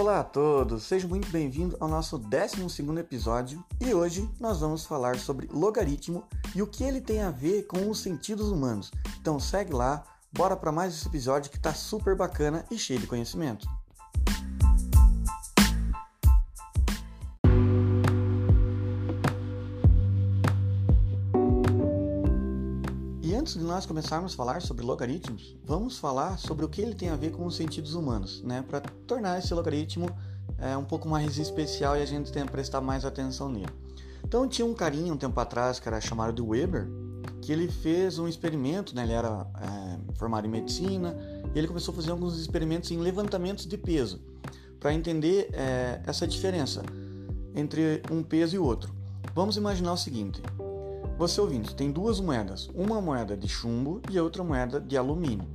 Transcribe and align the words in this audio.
Olá 0.00 0.20
a 0.20 0.24
todos, 0.24 0.84
sejam 0.84 1.10
muito 1.10 1.28
bem-vindos 1.28 1.76
ao 1.78 1.86
nosso 1.86 2.16
12 2.16 2.98
episódio 2.98 3.62
e 3.78 3.92
hoje 3.92 4.26
nós 4.40 4.60
vamos 4.60 4.86
falar 4.86 5.18
sobre 5.18 5.46
logaritmo 5.52 6.24
e 6.54 6.62
o 6.62 6.66
que 6.66 6.82
ele 6.82 7.02
tem 7.02 7.20
a 7.20 7.30
ver 7.30 7.66
com 7.66 7.90
os 7.90 8.00
sentidos 8.00 8.50
humanos. 8.50 8.90
Então 9.20 9.38
segue 9.38 9.74
lá, 9.74 10.02
bora 10.32 10.56
para 10.56 10.72
mais 10.72 10.94
esse 10.94 11.06
episódio 11.06 11.50
que 11.50 11.58
está 11.58 11.74
super 11.74 12.16
bacana 12.16 12.64
e 12.70 12.78
cheio 12.78 12.98
de 12.98 13.06
conhecimento. 13.06 13.68
Nós 23.80 23.86
começarmos 23.86 24.34
a 24.34 24.36
falar 24.36 24.60
sobre 24.60 24.84
logaritmos, 24.84 25.56
vamos 25.64 25.96
falar 25.96 26.38
sobre 26.38 26.66
o 26.66 26.68
que 26.68 26.82
ele 26.82 26.94
tem 26.94 27.08
a 27.08 27.16
ver 27.16 27.30
com 27.30 27.46
os 27.46 27.56
sentidos 27.56 27.94
humanos, 27.94 28.42
né? 28.42 28.62
Para 28.68 28.80
tornar 29.06 29.38
esse 29.38 29.54
logaritmo 29.54 30.06
é, 30.58 30.76
um 30.76 30.84
pouco 30.84 31.08
mais 31.08 31.38
especial 31.38 31.96
e 31.96 32.02
a 32.02 32.04
gente 32.04 32.30
tem 32.30 32.44
que 32.44 32.52
prestar 32.52 32.82
mais 32.82 33.06
atenção 33.06 33.48
nele. 33.48 33.72
Então 34.22 34.46
tinha 34.46 34.66
um 34.66 34.74
carinha 34.74 35.10
um 35.10 35.16
tempo 35.16 35.40
atrás 35.40 35.80
que 35.80 35.88
era 35.88 35.98
chamado 35.98 36.34
de 36.34 36.42
Weber, 36.42 36.90
que 37.40 37.50
ele 37.50 37.68
fez 37.68 38.18
um 38.18 38.28
experimento, 38.28 38.94
né? 38.94 39.04
Ele 39.04 39.14
era 39.14 39.46
é, 39.58 40.14
formado 40.18 40.46
em 40.46 40.50
medicina 40.50 41.16
e 41.54 41.58
ele 41.58 41.66
começou 41.66 41.92
a 41.92 41.96
fazer 41.96 42.10
alguns 42.10 42.38
experimentos 42.38 42.90
em 42.90 42.98
levantamentos 42.98 43.64
de 43.64 43.78
peso 43.78 44.20
para 44.78 44.92
entender 44.92 45.48
é, 45.54 46.02
essa 46.06 46.26
diferença 46.26 46.82
entre 47.54 48.02
um 48.10 48.22
peso 48.22 48.54
e 48.54 48.58
outro. 48.58 48.92
Vamos 49.34 49.56
imaginar 49.56 49.94
o 49.94 49.96
seguinte: 49.96 50.42
você 51.20 51.38
ouvinte, 51.38 51.74
tem 51.74 51.92
duas 51.92 52.18
moedas, 52.18 52.70
uma 52.74 52.98
moeda 52.98 53.36
de 53.36 53.46
chumbo 53.46 54.00
e 54.10 54.18
outra 54.18 54.42
moeda 54.42 54.80
de 54.80 54.96
alumínio. 54.96 55.46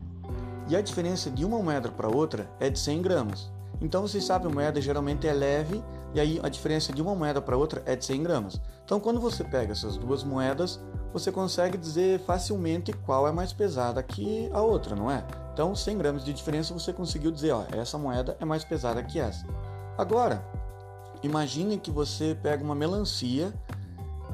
E 0.70 0.76
a 0.76 0.82
diferença 0.82 1.32
de 1.32 1.44
uma 1.44 1.58
moeda 1.58 1.90
para 1.90 2.08
outra 2.08 2.48
é 2.60 2.70
de 2.70 2.78
100 2.78 3.02
gramas. 3.02 3.52
Então 3.82 4.04
vocês 4.04 4.24
sabem, 4.24 4.48
a 4.52 4.54
moeda 4.54 4.80
geralmente 4.80 5.28
é 5.28 5.34
leve 5.34 5.84
e 6.14 6.20
aí 6.20 6.40
a 6.44 6.50
diferença 6.50 6.94
de 6.94 7.02
uma 7.02 7.16
moeda 7.16 7.42
para 7.42 7.58
outra 7.58 7.82
é 7.88 7.96
de 7.96 8.06
100 8.06 8.22
gramas. 8.22 8.62
Então 8.86 9.00
quando 9.00 9.20
você 9.20 9.44
pega 9.44 9.72
essas 9.72 9.98
duas 9.98 10.24
moedas, 10.24 10.80
você 11.12 11.32
consegue 11.32 11.80
dizer 11.80 12.20
facilmente 12.20 12.94
qual 12.94 13.28
é 13.28 13.32
mais 13.32 13.52
pesada 13.52 14.04
que 14.04 14.48
a 14.54 14.62
outra, 14.62 14.96
não 14.96 15.10
é? 15.10 15.26
Então 15.52 15.74
100 15.74 15.98
gramas 15.98 16.24
de 16.24 16.32
diferença 16.32 16.76
você 16.76 16.94
conseguiu 16.94 17.32
dizer, 17.32 17.54
ó, 17.54 17.64
essa 17.72 17.98
moeda 17.98 18.38
é 18.40 18.46
mais 18.46 18.64
pesada 18.64 19.02
que 19.02 19.20
essa. 19.20 19.44
Agora, 19.98 20.46
imagine 21.24 21.80
que 21.80 21.90
você 21.90 22.38
pega 22.40 22.64
uma 22.64 22.76
melancia 22.76 23.52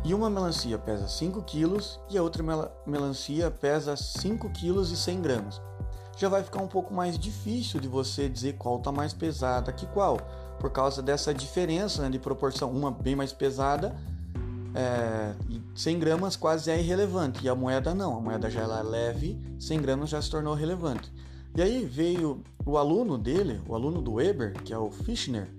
e 0.03 0.13
uma 0.13 0.29
melancia 0.29 0.77
pesa 0.77 1.07
5 1.07 1.43
kg 1.43 1.77
e 2.09 2.17
a 2.17 2.23
outra 2.23 2.43
melancia 2.85 3.51
pesa 3.51 3.95
5 3.95 4.49
kg 4.49 4.81
e 4.81 4.95
100 4.95 5.21
gramas. 5.21 5.61
Já 6.17 6.27
vai 6.27 6.43
ficar 6.43 6.61
um 6.61 6.67
pouco 6.67 6.93
mais 6.93 7.17
difícil 7.17 7.79
de 7.79 7.87
você 7.87 8.27
dizer 8.27 8.53
qual 8.53 8.77
está 8.77 8.91
mais 8.91 9.13
pesada 9.13 9.71
que 9.71 9.85
qual, 9.87 10.17
por 10.59 10.71
causa 10.71 11.01
dessa 11.01 11.33
diferença 11.33 12.03
né, 12.03 12.09
de 12.09 12.19
proporção. 12.19 12.71
Uma 12.71 12.91
bem 12.91 13.15
mais 13.15 13.31
pesada, 13.31 13.95
é, 14.75 15.33
100 15.75 15.99
gramas 15.99 16.35
quase 16.35 16.69
é 16.69 16.79
irrelevante, 16.79 17.43
e 17.43 17.49
a 17.49 17.55
moeda 17.55 17.93
não, 17.93 18.17
a 18.17 18.21
moeda 18.21 18.49
já 18.49 18.61
é 18.61 18.83
leve, 18.83 19.39
100 19.59 19.81
gramas 19.81 20.09
já 20.09 20.21
se 20.21 20.29
tornou 20.29 20.53
relevante. 20.53 21.11
E 21.55 21.61
aí 21.61 21.85
veio 21.85 22.41
o 22.65 22.77
aluno 22.77 23.17
dele, 23.17 23.61
o 23.67 23.75
aluno 23.75 24.01
do 24.01 24.13
Weber, 24.13 24.53
que 24.63 24.73
é 24.73 24.77
o 24.77 24.89
Fischner, 24.89 25.49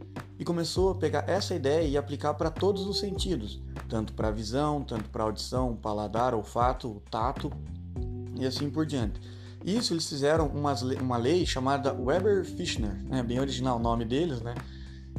e 0.43 0.45
começou 0.45 0.91
a 0.91 0.95
pegar 0.97 1.29
essa 1.29 1.55
ideia 1.55 1.87
e 1.87 1.97
aplicar 1.97 2.35
para 2.35 2.51
todos 2.51 2.85
os 2.85 2.99
sentidos, 2.99 3.63
tanto 3.89 4.13
para 4.13 4.27
a 4.27 4.31
visão, 4.33 4.83
tanto 4.83 5.09
para 5.09 5.23
a 5.23 5.27
audição, 5.27 5.77
paladar, 5.77 6.35
olfato, 6.35 7.01
tato 7.09 7.53
e 8.35 8.45
assim 8.45 8.69
por 8.69 8.85
diante. 8.85 9.21
Isso 9.65 9.93
eles 9.95 10.09
fizeram 10.09 10.49
uma, 10.49 10.75
uma 11.01 11.17
lei 11.17 11.47
chamada 11.47 11.93
Weber-Fechner, 11.93 13.05
né? 13.05 13.23
bem 13.23 13.39
original 13.39 13.77
o 13.77 13.81
nome 13.81 14.05
deles, 14.05 14.41
né? 14.41 14.57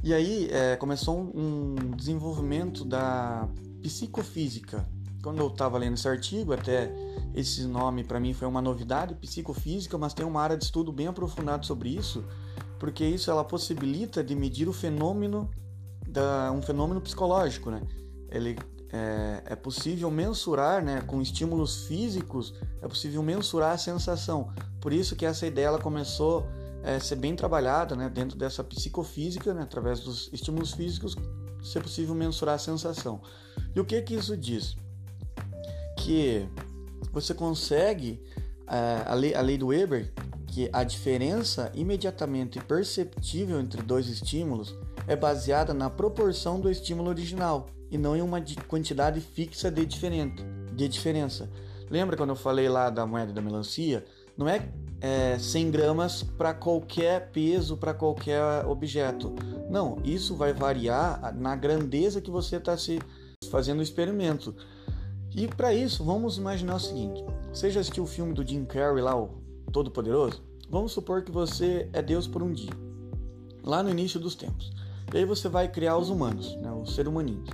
E 0.04 0.14
aí 0.14 0.50
é, 0.52 0.76
começou 0.76 1.18
um 1.18 1.92
desenvolvimento 1.96 2.84
da 2.84 3.48
psicofísica. 3.82 4.86
Quando 5.24 5.40
eu 5.40 5.48
estava 5.48 5.78
lendo 5.78 5.94
esse 5.94 6.08
artigo, 6.10 6.52
até 6.52 6.92
esse 7.34 7.64
nome 7.64 8.04
para 8.04 8.20
mim 8.20 8.34
foi 8.34 8.46
uma 8.46 8.62
novidade, 8.62 9.16
psicofísica, 9.16 9.98
mas 9.98 10.14
tem 10.14 10.26
uma 10.26 10.42
área 10.42 10.58
de 10.58 10.66
estudo 10.66 10.92
bem 10.92 11.08
aprofundada 11.08 11.64
sobre 11.64 11.96
isso 11.96 12.26
porque 12.84 13.06
isso 13.06 13.32
ela 13.32 13.46
possibilita 13.46 14.22
de 14.22 14.36
medir 14.36 14.68
o 14.68 14.74
fenômeno 14.74 15.50
da 16.06 16.52
um 16.52 16.62
fenômeno 16.62 17.00
psicológico, 17.00 17.72
né? 17.72 17.82
Ele 18.30 18.60
é, 18.92 19.42
é, 19.46 19.56
possível 19.56 20.12
mensurar, 20.12 20.84
né, 20.84 21.00
com 21.08 21.22
estímulos 21.22 21.88
físicos, 21.88 22.54
é 22.82 22.88
possível 22.90 23.24
mensurar 23.24 23.72
a 23.72 23.78
sensação. 23.78 24.54
Por 24.82 24.92
isso 24.92 25.16
que 25.16 25.26
essa 25.26 25.48
ideia 25.48 25.68
ela 25.68 25.80
começou 25.80 26.46
a 26.84 26.90
é, 26.92 27.00
ser 27.00 27.16
bem 27.16 27.38
trabalhada, 27.38 27.96
né, 27.96 28.10
dentro 28.10 28.38
dessa 28.38 28.62
psicofísica, 28.66 29.54
né, 29.54 29.62
através 29.62 30.02
dos 30.02 30.30
estímulos 30.34 30.74
físicos, 30.74 31.16
ser 31.64 31.82
possível 31.82 32.14
mensurar 32.14 32.56
a 32.56 32.60
sensação. 32.60 33.22
E 33.74 33.80
o 33.80 33.86
que 33.86 34.02
que 34.02 34.14
isso 34.14 34.36
diz? 34.36 34.76
Que 36.00 36.50
você 37.14 37.34
consegue 37.34 38.22
é, 38.68 39.04
a, 39.06 39.14
lei, 39.14 39.34
a 39.34 39.40
lei 39.40 39.58
do 39.58 39.68
Weber 39.68 40.12
que 40.54 40.70
a 40.72 40.84
diferença 40.84 41.72
imediatamente 41.74 42.60
perceptível 42.60 43.60
entre 43.60 43.82
dois 43.82 44.08
estímulos 44.08 44.78
é 45.08 45.16
baseada 45.16 45.74
na 45.74 45.90
proporção 45.90 46.60
do 46.60 46.70
estímulo 46.70 47.10
original 47.10 47.66
e 47.90 47.98
não 47.98 48.16
em 48.16 48.22
uma 48.22 48.40
quantidade 48.68 49.20
fixa 49.20 49.72
de, 49.72 49.84
diferente, 49.84 50.44
de 50.72 50.88
diferença. 50.88 51.50
Lembra 51.90 52.16
quando 52.16 52.30
eu 52.30 52.36
falei 52.36 52.70
lá 52.70 52.92
da 52.92 53.04
moeda 53.04 53.34
da 53.34 53.42
melancia? 53.42 54.06
Não 54.38 54.48
é, 54.48 54.70
é 55.02 55.40
100 55.40 55.72
gramas 55.72 56.22
para 56.22 56.54
qualquer 56.54 57.32
peso, 57.32 57.76
para 57.76 57.96
qualquer 57.96 58.64
objeto. 58.68 59.34
Não, 59.72 59.98
isso 60.04 60.36
vai 60.36 60.54
variar 60.54 61.36
na 61.36 61.56
grandeza 61.56 62.22
que 62.22 62.30
você 62.30 62.58
está 62.58 62.78
se 62.78 63.00
fazendo 63.50 63.80
o 63.80 63.84
experimento. 63.84 64.56
E 65.36 65.48
para 65.48 65.74
isso, 65.74 66.04
vamos 66.04 66.38
imaginar 66.38 66.76
o 66.76 66.80
seguinte: 66.80 67.24
você 67.52 67.72
já 67.72 67.80
assistiu 67.80 68.04
o 68.04 68.08
filme 68.08 68.34
do 68.34 68.48
Jim 68.48 68.66
Carrey 68.66 69.02
lá, 69.02 69.16
o 69.16 69.43
Todo-Poderoso? 69.72 70.42
Vamos 70.70 70.92
supor 70.92 71.24
que 71.24 71.32
você 71.32 71.90
é 71.94 72.02
Deus 72.02 72.28
por 72.28 72.42
um 72.42 72.52
dia, 72.52 72.72
lá 73.64 73.84
no 73.84 73.90
início 73.90 74.20
dos 74.20 74.36
tempos. 74.36 74.72
E 75.14 75.18
aí 75.18 75.26
você 75.26 75.48
vai 75.48 75.68
criar 75.68 75.98
os 75.98 76.10
humanos, 76.10 76.56
né, 76.56 76.72
os 76.72 76.96
seres 76.96 77.12
humaninhos. 77.12 77.50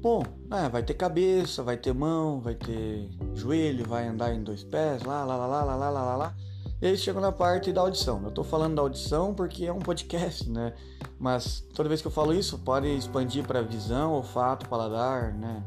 Bom, 0.00 0.22
né, 0.48 0.68
vai 0.68 0.82
ter 0.82 0.94
cabeça, 0.94 1.62
vai 1.62 1.76
ter 1.76 1.92
mão, 1.92 2.40
vai 2.40 2.54
ter 2.54 3.10
joelho, 3.34 3.86
vai 3.86 4.06
andar 4.06 4.34
em 4.34 4.42
dois 4.42 4.62
pés, 4.62 5.02
lá, 5.02 5.24
lá, 5.24 5.36
lá, 5.36 5.46
lá, 5.46 5.64
lá, 5.64 5.74
lá, 5.76 5.90
lá, 5.90 6.16
lá. 6.16 6.34
E 6.80 6.86
aí 6.86 6.96
chega 6.96 7.20
na 7.20 7.32
parte 7.32 7.72
da 7.72 7.80
audição. 7.80 8.20
Eu 8.22 8.28
estou 8.28 8.44
falando 8.44 8.74
da 8.74 8.82
audição 8.82 9.34
porque 9.34 9.64
é 9.64 9.72
um 9.72 9.78
podcast, 9.78 10.48
né? 10.50 10.74
Mas 11.18 11.66
toda 11.74 11.88
vez 11.88 12.02
que 12.02 12.06
eu 12.06 12.12
falo 12.12 12.34
isso, 12.34 12.58
pode 12.58 12.86
expandir 12.86 13.46
para 13.46 13.62
visão, 13.62 14.12
olfato, 14.12 14.68
paladar, 14.68 15.32
né? 15.32 15.62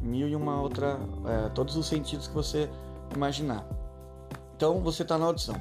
Mil 0.00 0.28
e 0.28 0.36
uma 0.36 0.60
outra, 0.60 1.00
é, 1.26 1.48
todos 1.48 1.76
os 1.76 1.86
sentidos 1.86 2.28
que 2.28 2.34
você 2.34 2.70
imaginar. 3.14 3.66
Então 4.56 4.80
você 4.80 5.02
está 5.02 5.18
na 5.18 5.26
audição. 5.26 5.54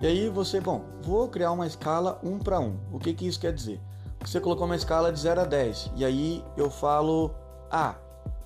E 0.00 0.06
aí 0.06 0.28
você, 0.28 0.60
bom, 0.60 0.84
vou 1.02 1.28
criar 1.28 1.52
uma 1.52 1.66
escala 1.66 2.20
1 2.22 2.38
para 2.38 2.60
1. 2.60 2.76
O 2.92 2.98
que, 2.98 3.12
que 3.12 3.26
isso 3.26 3.40
quer 3.40 3.52
dizer? 3.52 3.80
Você 4.20 4.40
colocou 4.40 4.66
uma 4.66 4.76
escala 4.76 5.12
de 5.12 5.18
0 5.20 5.40
a 5.40 5.44
10 5.44 5.92
e 5.96 6.04
aí 6.04 6.44
eu 6.56 6.70
falo 6.70 7.34
A 7.70 7.94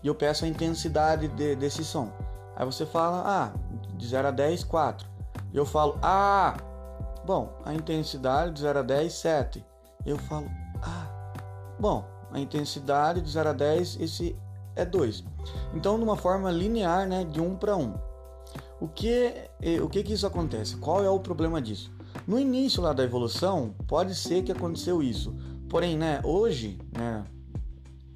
e 0.03 0.09
eu 0.09 0.15
peço 0.15 0.44
a 0.44 0.49
intensidade 0.49 1.28
de, 1.28 1.55
desse 1.55 1.84
som. 1.84 2.11
Aí 2.56 2.65
você 2.65 2.84
fala 2.84 3.22
A, 3.27 3.97
de 3.97 4.06
0 4.06 4.28
a 4.28 4.31
10, 4.31 4.65
4. 4.65 5.09
E 5.53 5.56
eu 5.56 5.66
falo 5.66 5.99
A. 6.03 6.56
Bom, 7.25 7.53
a 7.65 7.75
intensidade 7.75 8.53
de 8.53 8.61
0 8.61 8.78
a 8.81 8.82
10, 8.82 9.12
7. 9.12 9.65
Eu 10.05 10.19
falo 10.19 10.50
A. 10.82 11.06
Bom, 11.78 12.05
a 12.32 12.38
intensidade 12.38 13.21
de 13.21 13.31
0 13.31 13.50
a 13.50 13.53
10, 13.53 14.00
esse 14.00 14.37
é 14.77 14.84
2. 14.84 15.25
Então, 15.75 15.99
numa 15.99 16.17
forma 16.17 16.50
linear, 16.50 17.06
né, 17.06 17.25
de 17.25 17.41
1 17.41 17.56
para 17.56 17.77
1. 17.77 18.09
O 18.81 18.88
que, 18.88 19.35
o 19.82 19.88
que 19.88 20.03
que 20.03 20.15
isso 20.15 20.27
acontece? 20.27 20.77
Qual 20.77 21.05
é 21.05 21.11
o 21.11 21.21
problema 21.21 21.61
disso? 21.61 21.93
No 22.27 22.38
início 22.38 22.82
lá 22.82 22.93
da 22.93 23.05
evolução, 23.05 23.75
pode 23.87 24.15
ser 24.15 24.43
que 24.43 24.50
aconteceu 24.50 25.03
isso. 25.03 25.35
Porém, 25.69 25.97
né, 25.97 26.21
hoje, 26.25 26.79
né, 26.97 27.25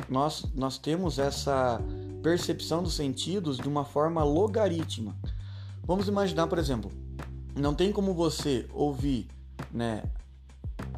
nós, 0.09 0.47
nós 0.55 0.79
temos 0.79 1.19
essa 1.19 1.81
percepção 2.23 2.83
dos 2.83 2.95
sentidos 2.95 3.59
de 3.59 3.69
uma 3.69 3.85
forma 3.85 4.25
logarítmica. 4.25 5.15
Vamos 5.87 6.09
imaginar, 6.09 6.47
por 6.47 6.59
exemplo, 6.59 6.91
não 7.55 7.75
tem 7.75 7.93
como 7.93 8.15
você 8.15 8.67
ouvir, 8.73 9.29
né, 9.71 10.03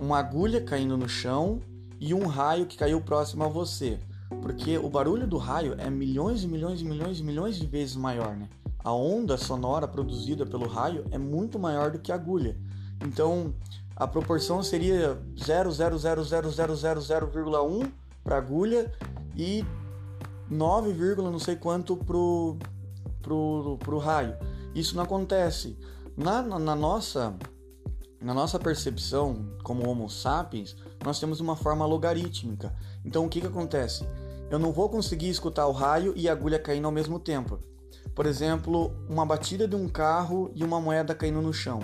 uma 0.01 0.19
agulha 0.19 0.61
caindo 0.61 0.97
no 0.97 1.09
chão 1.09 1.61
e 1.99 2.15
um 2.15 2.27
raio 2.27 2.67
que 2.67 2.77
caiu 2.77 3.01
próximo 3.01 3.43
a 3.43 3.49
você, 3.49 3.99
porque 4.41 4.79
o 4.79 4.89
barulho 4.89 5.27
do 5.27 5.39
raio 5.39 5.75
é 5.77 5.91
milhões 5.91 6.45
e 6.45 6.47
milhões 6.47 6.81
e 6.81 6.85
milhões 6.85 7.19
e 7.19 7.25
milhões 7.25 7.57
de 7.57 7.67
vezes 7.67 7.97
maior, 7.97 8.37
né? 8.37 8.49
A 8.87 8.93
onda 8.93 9.37
sonora 9.37 9.87
produzida 9.88 10.47
pelo 10.47 10.69
raio 10.69 11.05
é 11.11 11.19
muito 11.19 11.59
maior 11.59 11.91
do 11.91 11.99
que 11.99 12.12
a 12.12 12.15
agulha. 12.15 12.56
Então, 13.05 13.53
a 13.97 14.06
proporção 14.06 14.62
seria 14.62 15.21
0,00000,1 15.35 17.93
para 18.23 18.38
agulha 18.38 18.93
e 19.35 19.65
9, 20.49 20.94
não 21.17 21.41
sei 21.41 21.56
quanto 21.56 21.97
pro, 21.97 22.56
pro, 23.21 23.77
pro 23.81 23.99
raio. 23.99 24.37
Isso 24.73 24.94
não 24.94 25.03
acontece. 25.03 25.77
Na, 26.17 26.41
na, 26.41 26.56
na 26.56 26.77
nossa 26.77 27.35
na 28.21 28.32
nossa 28.32 28.56
percepção 28.56 29.49
como 29.65 29.89
Homo 29.89 30.09
sapiens, 30.09 30.77
nós 31.05 31.19
temos 31.19 31.41
uma 31.41 31.56
forma 31.56 31.85
logarítmica. 31.85 32.73
Então 33.05 33.27
o 33.27 33.29
que, 33.29 33.41
que 33.41 33.49
acontece? 33.49 34.06
Eu 34.49 34.61
não 34.61 34.73
vou 34.73 34.89
conseguir 34.89 35.29
escutar 35.29 35.67
o 35.67 35.73
raio 35.73 36.12
e 36.15 36.29
a 36.29 36.32
agulha 36.32 36.61
caindo 36.61 36.85
ao 36.85 36.93
mesmo 36.93 37.19
tempo. 37.19 37.59
Por 38.17 38.25
exemplo, 38.25 38.97
uma 39.11 39.27
batida 39.27 39.69
de 39.69 39.77
um 39.77 39.87
carro 39.87 40.51
e 40.55 40.65
uma 40.65 40.81
moeda 40.81 41.15
caindo 41.15 41.43
no 41.43 41.53
chão. 41.53 41.83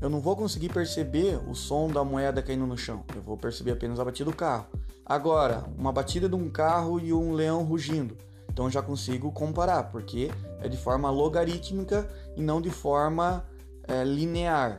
Eu 0.00 0.08
não 0.08 0.18
vou 0.18 0.34
conseguir 0.34 0.70
perceber 0.70 1.38
o 1.46 1.54
som 1.54 1.88
da 1.88 2.02
moeda 2.02 2.42
caindo 2.42 2.66
no 2.66 2.76
chão. 2.76 3.04
Eu 3.14 3.20
vou 3.20 3.36
perceber 3.36 3.72
apenas 3.72 4.00
a 4.00 4.04
batida 4.04 4.30
do 4.30 4.34
carro. 4.34 4.66
Agora, 5.04 5.62
uma 5.76 5.92
batida 5.92 6.26
de 6.26 6.34
um 6.34 6.48
carro 6.48 6.98
e 6.98 7.12
um 7.12 7.34
leão 7.34 7.62
rugindo. 7.62 8.16
Então 8.50 8.70
já 8.70 8.80
consigo 8.80 9.30
comparar, 9.30 9.90
porque 9.90 10.30
é 10.62 10.70
de 10.70 10.76
forma 10.78 11.10
logarítmica 11.10 12.08
e 12.34 12.40
não 12.40 12.62
de 12.62 12.70
forma 12.70 13.44
é, 13.86 14.02
linear. 14.04 14.78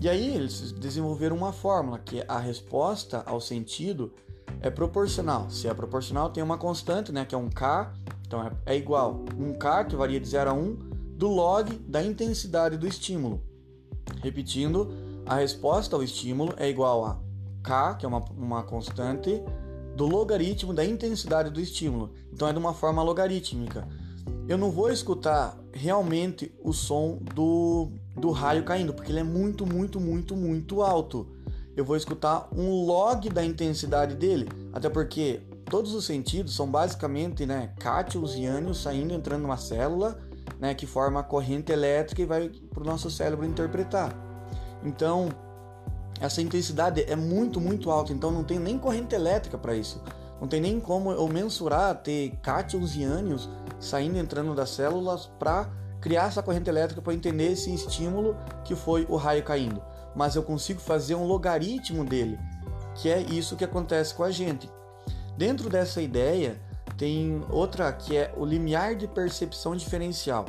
E 0.00 0.08
aí 0.08 0.34
eles 0.34 0.72
desenvolveram 0.72 1.36
uma 1.36 1.52
fórmula 1.52 2.00
que 2.00 2.24
a 2.26 2.40
resposta 2.40 3.22
ao 3.26 3.40
sentido 3.40 4.12
é 4.60 4.68
proporcional. 4.70 5.48
Se 5.50 5.68
é 5.68 5.74
proporcional, 5.74 6.30
tem 6.30 6.42
uma 6.42 6.58
constante, 6.58 7.12
né, 7.12 7.24
que 7.24 7.32
é 7.32 7.38
um 7.38 7.48
k, 7.48 7.92
então 8.32 8.42
é, 8.46 8.74
é 8.74 8.76
igual 8.78 9.26
um 9.38 9.52
k 9.52 9.84
que 9.84 9.94
varia 9.94 10.18
de 10.18 10.26
0 10.26 10.50
a 10.50 10.54
1 10.54 10.76
do 11.18 11.28
log 11.28 11.70
da 11.86 12.02
intensidade 12.02 12.78
do 12.78 12.86
estímulo. 12.86 13.42
Repetindo, 14.22 14.90
a 15.26 15.34
resposta 15.36 15.94
ao 15.94 16.02
estímulo 16.02 16.54
é 16.56 16.66
igual 16.66 17.04
a 17.04 17.20
k, 17.62 17.94
que 17.96 18.06
é 18.06 18.08
uma, 18.08 18.24
uma 18.34 18.62
constante, 18.62 19.42
do 19.94 20.06
logaritmo 20.06 20.72
da 20.72 20.82
intensidade 20.82 21.50
do 21.50 21.60
estímulo. 21.60 22.14
Então 22.32 22.48
é 22.48 22.52
de 22.54 22.58
uma 22.58 22.72
forma 22.72 23.02
logarítmica. 23.02 23.86
Eu 24.48 24.56
não 24.56 24.70
vou 24.70 24.90
escutar 24.90 25.58
realmente 25.70 26.54
o 26.64 26.72
som 26.72 27.18
do, 27.34 27.90
do 28.16 28.30
raio 28.30 28.64
caindo, 28.64 28.94
porque 28.94 29.12
ele 29.12 29.20
é 29.20 29.24
muito, 29.24 29.66
muito, 29.66 30.00
muito, 30.00 30.34
muito 30.34 30.80
alto. 30.80 31.28
Eu 31.76 31.84
vou 31.84 31.96
escutar 31.96 32.48
um 32.56 32.82
log 32.86 33.28
da 33.28 33.44
intensidade 33.44 34.14
dele, 34.14 34.48
até 34.72 34.88
porque 34.88 35.42
todos 35.72 35.94
os 35.94 36.04
sentidos 36.04 36.54
são 36.54 36.70
basicamente 36.70 37.46
né, 37.46 37.70
cátions 37.78 38.34
e 38.36 38.44
ânions 38.44 38.82
saindo, 38.82 39.14
entrando 39.14 39.40
numa 39.40 39.56
célula, 39.56 40.18
né, 40.60 40.74
que 40.74 40.86
forma 40.86 41.20
a 41.20 41.22
corrente 41.22 41.72
elétrica 41.72 42.20
e 42.20 42.26
vai 42.26 42.50
para 42.68 42.82
o 42.82 42.84
nosso 42.84 43.10
cérebro 43.10 43.46
interpretar. 43.46 44.14
Então, 44.84 45.30
essa 46.20 46.42
intensidade 46.42 47.02
é 47.08 47.16
muito, 47.16 47.58
muito 47.58 47.90
alta, 47.90 48.12
então 48.12 48.30
não 48.30 48.44
tem 48.44 48.58
nem 48.58 48.78
corrente 48.78 49.14
elétrica 49.14 49.56
para 49.56 49.74
isso. 49.74 50.02
Não 50.38 50.46
tem 50.46 50.60
nem 50.60 50.78
como 50.78 51.10
eu 51.10 51.26
mensurar, 51.26 52.02
ter 52.02 52.36
cátions 52.42 52.94
e 52.94 53.02
ânions 53.02 53.48
saindo 53.80 54.18
entrando 54.18 54.54
das 54.54 54.68
células 54.68 55.24
para 55.38 55.70
criar 56.02 56.26
essa 56.26 56.42
corrente 56.42 56.68
elétrica 56.68 57.00
para 57.00 57.14
entender 57.14 57.50
esse 57.50 57.72
estímulo 57.72 58.36
que 58.62 58.76
foi 58.76 59.06
o 59.08 59.16
raio 59.16 59.42
caindo. 59.42 59.82
Mas 60.14 60.36
eu 60.36 60.42
consigo 60.42 60.80
fazer 60.80 61.14
um 61.14 61.24
logaritmo 61.24 62.04
dele, 62.04 62.38
que 62.94 63.08
é 63.08 63.22
isso 63.22 63.56
que 63.56 63.64
acontece 63.64 64.14
com 64.14 64.22
a 64.22 64.30
gente. 64.30 64.68
Dentro 65.42 65.68
dessa 65.68 66.00
ideia, 66.00 66.56
tem 66.96 67.42
outra 67.50 67.92
que 67.92 68.16
é 68.16 68.32
o 68.36 68.44
limiar 68.44 68.94
de 68.94 69.08
percepção 69.08 69.74
diferencial. 69.74 70.46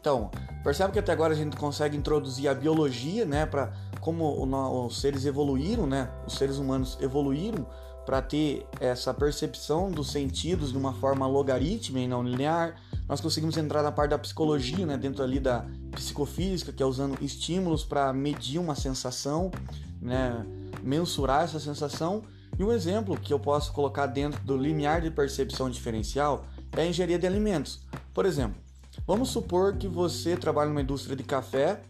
Então, 0.00 0.30
percebe 0.64 0.94
que 0.94 0.98
até 0.98 1.12
agora 1.12 1.34
a 1.34 1.36
gente 1.36 1.58
consegue 1.58 1.94
introduzir 1.94 2.48
a 2.48 2.54
biologia, 2.54 3.26
né, 3.26 3.44
para 3.44 3.70
como 4.00 4.46
os 4.86 4.98
seres 4.98 5.26
evoluíram, 5.26 5.86
né? 5.86 6.10
Os 6.26 6.38
seres 6.38 6.56
humanos 6.56 6.96
evoluíram 7.02 7.66
para 8.06 8.22
ter 8.22 8.66
essa 8.80 9.12
percepção 9.12 9.90
dos 9.90 10.10
sentidos 10.10 10.72
de 10.72 10.78
uma 10.78 10.94
forma 10.94 11.26
logarítmica 11.26 12.02
e 12.02 12.08
não 12.08 12.22
linear. 12.22 12.76
Nós 13.06 13.20
conseguimos 13.20 13.58
entrar 13.58 13.82
na 13.82 13.92
parte 13.92 14.12
da 14.12 14.18
psicologia, 14.18 14.86
né, 14.86 14.96
dentro 14.96 15.22
ali 15.22 15.38
da 15.38 15.66
psicofísica, 15.90 16.72
que 16.72 16.82
é 16.82 16.86
usando 16.86 17.22
estímulos 17.22 17.84
para 17.84 18.10
medir 18.14 18.58
uma 18.58 18.74
sensação, 18.74 19.50
né, 20.00 20.46
mensurar 20.82 21.44
essa 21.44 21.60
sensação. 21.60 22.22
E 22.58 22.64
um 22.64 22.72
exemplo 22.72 23.16
que 23.16 23.32
eu 23.32 23.38
posso 23.38 23.72
colocar 23.72 24.06
dentro 24.06 24.42
do 24.42 24.56
limiar 24.56 25.00
de 25.00 25.10
percepção 25.10 25.70
diferencial 25.70 26.44
é 26.76 26.82
a 26.82 26.86
engenharia 26.86 27.18
de 27.18 27.26
alimentos. 27.26 27.80
Por 28.12 28.26
exemplo, 28.26 28.56
vamos 29.06 29.28
supor 29.30 29.76
que 29.76 29.86
você 29.86 30.36
trabalha 30.36 30.68
numa 30.68 30.82
indústria 30.82 31.14
de 31.14 31.22
café 31.22 31.80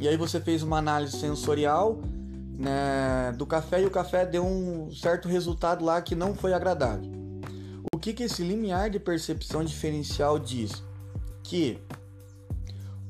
e 0.00 0.08
aí 0.08 0.16
você 0.16 0.40
fez 0.40 0.62
uma 0.62 0.78
análise 0.78 1.18
sensorial 1.18 2.00
né, 2.58 3.32
do 3.36 3.44
café 3.44 3.82
e 3.82 3.86
o 3.86 3.90
café 3.90 4.24
deu 4.24 4.46
um 4.46 4.90
certo 4.90 5.28
resultado 5.28 5.84
lá 5.84 6.00
que 6.00 6.14
não 6.14 6.34
foi 6.34 6.54
agradável. 6.54 7.10
O 7.92 7.98
que, 7.98 8.14
que 8.14 8.22
esse 8.22 8.42
limiar 8.42 8.88
de 8.88 8.98
percepção 8.98 9.62
diferencial 9.62 10.38
diz? 10.38 10.82
Que 11.42 11.78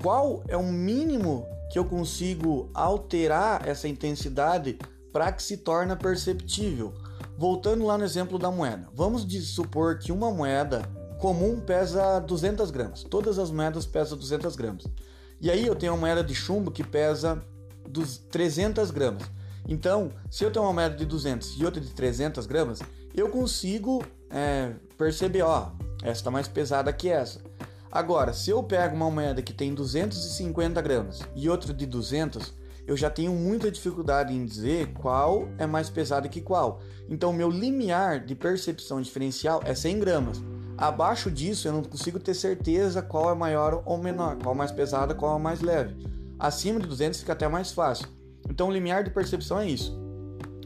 qual 0.02 0.42
é 0.48 0.56
o 0.56 0.64
mínimo 0.64 1.46
que 1.70 1.78
eu 1.78 1.84
consigo 1.84 2.70
alterar 2.74 3.68
essa 3.68 3.86
intensidade 3.86 4.78
para 5.18 5.32
que 5.32 5.42
se 5.42 5.56
torne 5.56 5.96
perceptível? 5.96 6.94
Voltando 7.36 7.84
lá 7.84 7.98
no 7.98 8.04
exemplo 8.04 8.38
da 8.38 8.52
moeda, 8.52 8.88
vamos 8.94 9.22
supor 9.48 9.98
que 9.98 10.12
uma 10.12 10.30
moeda 10.30 10.88
comum 11.18 11.58
pesa 11.58 12.20
200 12.20 12.70
gramas. 12.70 13.02
Todas 13.02 13.36
as 13.36 13.50
moedas 13.50 13.84
pesam 13.84 14.16
200 14.16 14.54
gramas. 14.54 14.84
E 15.40 15.50
aí 15.50 15.66
eu 15.66 15.74
tenho 15.74 15.94
uma 15.94 15.98
moeda 15.98 16.22
de 16.22 16.36
chumbo 16.36 16.70
que 16.70 16.84
pesa 16.84 17.42
dos 17.88 18.18
300 18.30 18.92
gramas. 18.92 19.24
Então, 19.66 20.12
se 20.30 20.44
eu 20.44 20.52
tenho 20.52 20.64
uma 20.64 20.72
moeda 20.72 20.94
de 20.94 21.04
200 21.04 21.58
e 21.58 21.64
outra 21.64 21.80
de 21.80 21.90
300 21.90 22.46
gramas, 22.46 22.78
eu 23.12 23.28
consigo 23.28 24.04
é, 24.30 24.72
perceber, 24.96 25.42
ó, 25.42 25.72
essa 26.00 26.20
está 26.20 26.30
mais 26.30 26.46
pesada 26.46 26.92
que 26.92 27.08
essa. 27.08 27.40
Agora, 27.90 28.32
se 28.32 28.50
eu 28.50 28.62
pego 28.62 28.94
uma 28.94 29.10
moeda 29.10 29.42
que 29.42 29.52
tem 29.52 29.74
250 29.74 30.80
gramas 30.80 31.22
e 31.34 31.50
outra 31.50 31.74
de 31.74 31.86
200, 31.86 32.54
eu 32.88 32.96
já 32.96 33.10
tenho 33.10 33.34
muita 33.34 33.70
dificuldade 33.70 34.32
em 34.32 34.46
dizer 34.46 34.94
qual 34.94 35.46
é 35.58 35.66
mais 35.66 35.90
pesada 35.90 36.26
que 36.26 36.40
qual. 36.40 36.80
Então, 37.06 37.34
meu 37.34 37.50
limiar 37.50 38.24
de 38.24 38.34
percepção 38.34 38.98
diferencial 39.02 39.60
é 39.66 39.74
100 39.74 39.98
gramas. 39.98 40.42
Abaixo 40.74 41.30
disso, 41.30 41.68
eu 41.68 41.72
não 41.74 41.82
consigo 41.82 42.18
ter 42.18 42.32
certeza 42.32 43.02
qual 43.02 43.30
é 43.30 43.34
maior 43.34 43.82
ou 43.84 43.98
menor, 43.98 44.38
qual 44.42 44.54
é 44.54 44.58
mais 44.58 44.72
pesada, 44.72 45.14
qual 45.14 45.38
é 45.38 45.42
mais 45.42 45.60
leve. 45.60 45.96
Acima 46.38 46.80
de 46.80 46.86
200 46.86 47.20
fica 47.20 47.34
até 47.34 47.46
mais 47.46 47.72
fácil. 47.72 48.08
Então, 48.48 48.68
o 48.68 48.72
limiar 48.72 49.04
de 49.04 49.10
percepção 49.10 49.60
é 49.60 49.68
isso. 49.68 49.94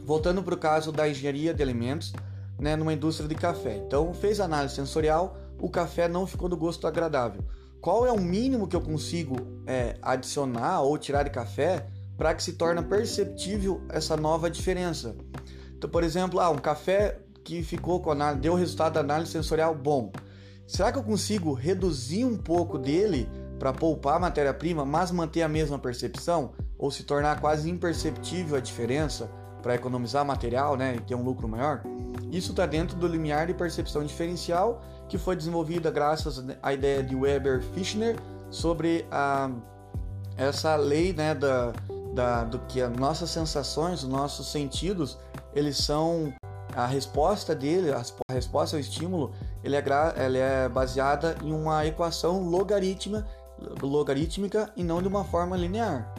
Voltando 0.04 0.44
para 0.44 0.54
o 0.54 0.58
caso 0.58 0.92
da 0.92 1.08
engenharia 1.08 1.52
de 1.52 1.60
alimentos, 1.60 2.12
né, 2.56 2.76
numa 2.76 2.92
indústria 2.92 3.28
de 3.28 3.34
café. 3.34 3.82
Então, 3.84 4.14
fez 4.14 4.38
análise 4.38 4.76
sensorial, 4.76 5.36
o 5.60 5.68
café 5.68 6.06
não 6.06 6.24
ficou 6.24 6.48
do 6.48 6.56
gosto 6.56 6.86
agradável. 6.86 7.42
Qual 7.80 8.06
é 8.06 8.12
o 8.12 8.20
mínimo 8.20 8.68
que 8.68 8.76
eu 8.76 8.80
consigo 8.80 9.34
é, 9.66 9.96
adicionar 10.00 10.82
ou 10.82 10.96
tirar 10.96 11.24
de 11.24 11.30
café 11.30 11.88
para 12.22 12.34
que 12.34 12.42
se 12.44 12.52
torne 12.52 12.80
perceptível 12.84 13.80
essa 13.88 14.16
nova 14.16 14.48
diferença? 14.48 15.16
Então, 15.76 15.90
por 15.90 16.04
exemplo, 16.04 16.38
ah, 16.38 16.50
um 16.50 16.56
café 16.56 17.18
que 17.42 17.64
ficou 17.64 17.98
com 17.98 18.12
a 18.12 18.32
deu 18.32 18.54
resultado 18.54 18.92
da 18.92 19.00
análise 19.00 19.32
sensorial 19.32 19.74
bom. 19.74 20.12
Será 20.64 20.92
que 20.92 20.98
eu 20.98 21.02
consigo 21.02 21.52
reduzir 21.52 22.24
um 22.24 22.36
pouco 22.36 22.78
dele 22.78 23.28
para 23.58 23.72
poupar 23.72 24.20
matéria-prima, 24.20 24.84
mas 24.84 25.10
manter 25.10 25.42
a 25.42 25.48
mesma 25.48 25.80
percepção 25.80 26.52
ou 26.78 26.92
se 26.92 27.02
tornar 27.02 27.40
quase 27.40 27.68
imperceptível 27.68 28.56
a 28.56 28.60
diferença 28.60 29.28
para 29.60 29.74
economizar 29.74 30.24
material, 30.24 30.76
né, 30.76 30.94
e 30.94 31.00
ter 31.00 31.16
um 31.16 31.24
lucro 31.24 31.48
maior? 31.48 31.82
Isso 32.30 32.52
está 32.52 32.66
dentro 32.66 32.96
do 32.96 33.08
limiar 33.08 33.48
de 33.48 33.54
percepção 33.54 34.04
diferencial 34.04 34.80
que 35.08 35.18
foi 35.18 35.34
desenvolvida 35.34 35.90
graças 35.90 36.44
à 36.62 36.72
ideia 36.72 37.02
de 37.02 37.16
Weber-Fechner 37.16 38.14
sobre 38.48 39.04
a, 39.10 39.50
essa 40.36 40.76
lei, 40.76 41.12
né, 41.12 41.34
da, 41.34 41.72
da, 42.12 42.44
do 42.44 42.58
que 42.60 42.80
as 42.80 42.94
nossas 42.94 43.30
sensações, 43.30 44.02
os 44.02 44.08
nossos 44.08 44.50
sentidos, 44.50 45.18
eles 45.54 45.76
são 45.78 46.32
a 46.74 46.86
resposta 46.86 47.54
dele, 47.54 47.92
a 47.92 48.32
resposta 48.32 48.76
ao 48.76 48.80
estímulo, 48.80 49.32
ele 49.62 49.76
é, 49.76 49.84
ele 50.24 50.38
é 50.38 50.68
baseada 50.68 51.36
em 51.42 51.52
uma 51.52 51.86
equação 51.86 52.42
logarítmica, 52.48 53.26
logarítmica 53.80 54.72
e 54.76 54.82
não 54.82 55.02
de 55.02 55.08
uma 55.08 55.24
forma 55.24 55.56
linear. 55.56 56.14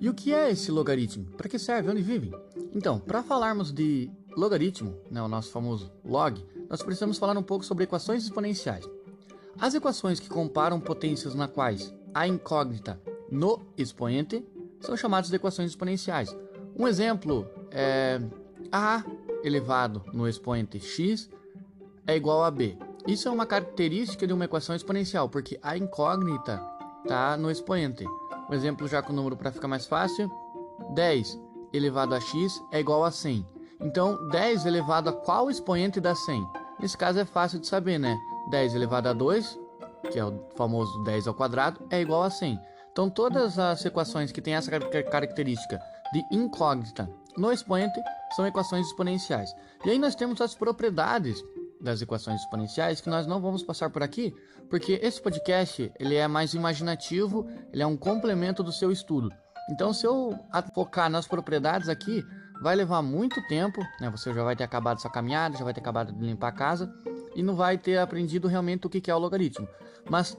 E 0.00 0.08
o 0.08 0.14
que 0.14 0.32
é 0.32 0.50
esse 0.50 0.70
logaritmo? 0.70 1.26
Para 1.36 1.48
que 1.48 1.58
serve? 1.58 1.90
Onde 1.90 2.02
vive? 2.02 2.32
Então, 2.74 2.98
para 2.98 3.22
falarmos 3.22 3.72
de 3.72 4.10
logaritmo, 4.36 4.96
né, 5.10 5.22
o 5.22 5.28
nosso 5.28 5.52
famoso 5.52 5.92
log, 6.04 6.44
nós 6.72 6.82
precisamos 6.82 7.18
falar 7.18 7.36
um 7.36 7.42
pouco 7.42 7.66
sobre 7.66 7.84
equações 7.84 8.24
exponenciais. 8.24 8.88
As 9.60 9.74
equações 9.74 10.18
que 10.18 10.26
comparam 10.30 10.80
potências 10.80 11.34
na 11.34 11.46
quais 11.46 11.94
a 12.14 12.26
incógnita 12.26 12.98
no 13.30 13.60
expoente 13.76 14.42
são 14.80 14.96
chamadas 14.96 15.28
de 15.28 15.36
equações 15.36 15.68
exponenciais. 15.68 16.34
Um 16.74 16.88
exemplo 16.88 17.46
é 17.70 18.18
a 18.72 19.04
elevado 19.44 20.02
no 20.14 20.26
expoente 20.26 20.80
x 20.80 21.28
é 22.06 22.16
igual 22.16 22.42
a 22.42 22.50
b. 22.50 22.78
Isso 23.06 23.28
é 23.28 23.30
uma 23.30 23.44
característica 23.44 24.26
de 24.26 24.32
uma 24.32 24.46
equação 24.46 24.74
exponencial, 24.74 25.28
porque 25.28 25.58
a 25.62 25.76
incógnita 25.76 26.58
está 27.04 27.36
no 27.36 27.50
expoente. 27.50 28.06
Um 28.48 28.54
exemplo 28.54 28.88
já 28.88 29.02
com 29.02 29.12
o 29.12 29.16
número 29.16 29.36
para 29.36 29.52
ficar 29.52 29.68
mais 29.68 29.84
fácil, 29.84 30.30
10 30.94 31.38
elevado 31.70 32.14
a 32.14 32.20
x 32.20 32.62
é 32.72 32.80
igual 32.80 33.04
a 33.04 33.10
100. 33.10 33.46
Então, 33.78 34.16
10 34.28 34.64
elevado 34.64 35.10
a 35.10 35.12
qual 35.12 35.50
expoente 35.50 36.00
dá 36.00 36.14
100? 36.14 36.61
Nesse 36.82 36.98
caso 36.98 37.20
é 37.20 37.24
fácil 37.24 37.60
de 37.60 37.68
saber, 37.68 37.96
né? 37.96 38.18
10 38.50 38.74
elevado 38.74 39.08
a 39.08 39.12
2, 39.12 39.56
que 40.10 40.18
é 40.18 40.24
o 40.24 40.44
famoso 40.56 41.04
10 41.04 41.28
ao 41.28 41.34
quadrado, 41.34 41.86
é 41.90 42.00
igual 42.00 42.24
a 42.24 42.30
100. 42.30 42.58
Então, 42.90 43.08
todas 43.08 43.56
as 43.56 43.84
equações 43.84 44.32
que 44.32 44.42
têm 44.42 44.54
essa 44.54 44.70
característica 45.10 45.80
de 46.12 46.24
incógnita 46.30 47.08
no 47.36 47.52
expoente 47.52 47.98
são 48.34 48.44
equações 48.46 48.88
exponenciais. 48.88 49.54
E 49.84 49.90
aí 49.90 49.98
nós 49.98 50.16
temos 50.16 50.40
as 50.40 50.56
propriedades 50.56 51.42
das 51.80 52.02
equações 52.02 52.40
exponenciais 52.40 53.00
que 53.00 53.08
nós 53.08 53.26
não 53.26 53.40
vamos 53.40 53.62
passar 53.62 53.88
por 53.88 54.02
aqui, 54.02 54.34
porque 54.68 54.98
esse 55.02 55.22
podcast 55.22 55.92
ele 55.98 56.16
é 56.16 56.26
mais 56.26 56.52
imaginativo, 56.52 57.48
ele 57.72 57.82
é 57.82 57.86
um 57.86 57.96
complemento 57.96 58.62
do 58.62 58.72
seu 58.72 58.90
estudo. 58.90 59.30
Então, 59.70 59.92
se 59.92 60.04
eu 60.04 60.36
focar 60.74 61.08
nas 61.08 61.26
propriedades 61.26 61.88
aqui, 61.88 62.24
vai 62.62 62.76
levar 62.76 63.02
muito 63.02 63.42
tempo, 63.48 63.80
né? 64.00 64.08
Você 64.10 64.32
já 64.32 64.44
vai 64.44 64.54
ter 64.54 64.64
acabado 64.64 65.00
sua 65.00 65.10
caminhada, 65.10 65.58
já 65.58 65.64
vai 65.64 65.74
ter 65.74 65.80
acabado 65.80 66.12
de 66.12 66.24
limpar 66.24 66.48
a 66.48 66.52
casa 66.52 66.92
e 67.34 67.42
não 67.42 67.56
vai 67.56 67.76
ter 67.76 67.98
aprendido 67.98 68.46
realmente 68.46 68.86
o 68.86 68.90
que 68.90 69.10
é 69.10 69.14
o 69.14 69.18
logaritmo. 69.18 69.66
Mas 70.08 70.36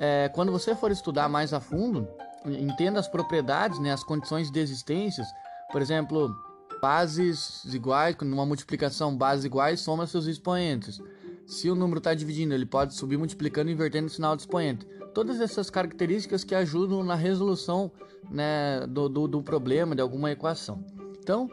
é, 0.00 0.30
quando 0.34 0.50
você 0.50 0.74
for 0.74 0.90
estudar 0.90 1.28
mais 1.28 1.52
a 1.52 1.60
fundo, 1.60 2.08
entenda 2.46 2.98
as 2.98 3.08
propriedades, 3.08 3.78
né, 3.78 3.92
as 3.92 4.02
condições 4.02 4.50
de 4.50 4.58
existências. 4.58 5.26
Por 5.70 5.82
exemplo, 5.82 6.34
bases 6.80 7.64
iguais, 7.66 8.16
numa 8.22 8.46
multiplicação, 8.46 9.16
bases 9.16 9.44
iguais, 9.44 9.80
soma 9.80 10.06
seus 10.06 10.26
expoentes. 10.26 11.00
Se 11.46 11.70
o 11.70 11.74
número 11.74 11.98
está 11.98 12.14
dividindo, 12.14 12.54
ele 12.54 12.66
pode 12.66 12.94
subir 12.94 13.16
multiplicando 13.16 13.70
e 13.70 13.72
invertendo 13.72 14.06
o 14.06 14.10
sinal 14.10 14.34
de 14.34 14.42
expoente. 14.42 14.86
Todas 15.14 15.40
essas 15.40 15.70
características 15.70 16.42
que 16.42 16.54
ajudam 16.54 17.02
na 17.04 17.14
resolução 17.14 17.90
né, 18.30 18.86
do, 18.88 19.08
do, 19.08 19.28
do 19.28 19.42
problema, 19.42 19.94
de 19.94 20.02
alguma 20.02 20.30
equação. 20.30 20.84
Então, 21.18 21.48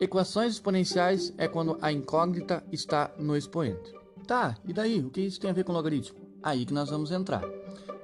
Equações 0.00 0.54
exponenciais 0.54 1.32
é 1.36 1.48
quando 1.48 1.76
a 1.82 1.90
incógnita 1.90 2.62
está 2.70 3.10
no 3.18 3.36
expoente. 3.36 3.92
Tá, 4.26 4.56
e 4.64 4.72
daí? 4.72 5.00
O 5.00 5.10
que 5.10 5.22
isso 5.22 5.40
tem 5.40 5.50
a 5.50 5.52
ver 5.52 5.64
com 5.64 5.72
logaritmo? 5.72 6.18
Aí 6.42 6.64
que 6.64 6.72
nós 6.72 6.90
vamos 6.90 7.10
entrar. 7.10 7.42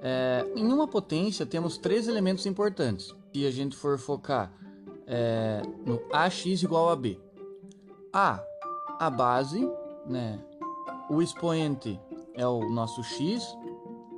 É, 0.03 0.45
em 0.57 0.67
uma 0.73 0.89
potência 0.89 1.47
temos 1.47 1.79
três 1.79 2.09
elementos 2.09 2.47
importantes. 2.47 3.15
Se 3.33 3.47
a 3.47 3.51
gente 3.51 3.77
for 3.77 3.99
focar 3.99 4.53
é, 5.07 5.63
no 5.85 6.01
ax 6.13 6.45
igual 6.63 6.91
a 6.91 6.97
b. 6.97 7.19
A, 8.13 8.43
a 8.99 9.11
base, 9.11 9.69
né? 10.07 10.41
o 11.09 11.23
expoente 11.23 12.01
é 12.35 12.47
o 12.47 12.69
nosso 12.71 13.03
x 13.03 13.57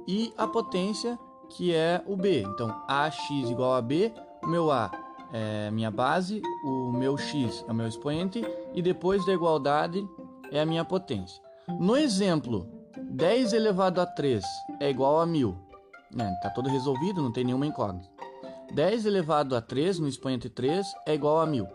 e 0.06 0.32
a 0.36 0.46
potência 0.46 1.18
que 1.50 1.74
é 1.74 2.02
o 2.06 2.16
b. 2.16 2.40
Então, 2.42 2.74
ax 2.88 3.16
igual 3.30 3.74
a 3.74 3.82
b, 3.82 4.12
o 4.42 4.46
meu 4.46 4.70
a 4.70 4.90
é 5.36 5.70
minha 5.70 5.90
base, 5.90 6.40
o 6.64 6.90
meu 6.92 7.18
x 7.18 7.62
é 7.68 7.70
o 7.70 7.74
meu 7.74 7.86
expoente 7.86 8.42
e 8.72 8.80
depois 8.80 9.24
da 9.26 9.34
igualdade 9.34 10.08
é 10.50 10.60
a 10.60 10.64
minha 10.64 10.82
potência. 10.82 11.42
No 11.78 11.94
exemplo, 11.94 12.66
10 12.96 13.52
elevado 13.52 14.00
a 14.00 14.06
3 14.06 14.42
é 14.80 14.88
igual 14.88 15.20
a 15.20 15.26
1000. 15.26 15.54
Né? 16.10 16.34
Tá 16.42 16.48
todo 16.48 16.70
resolvido, 16.70 17.20
não 17.20 17.30
tem 17.30 17.44
nenhuma 17.44 17.66
incógnita. 17.66 18.08
10 18.72 19.04
elevado 19.04 19.54
a 19.54 19.60
3 19.60 19.98
no 19.98 20.08
expoente 20.08 20.48
3 20.48 20.86
é 21.06 21.14
igual 21.14 21.38
a 21.40 21.46
1000. 21.46 21.68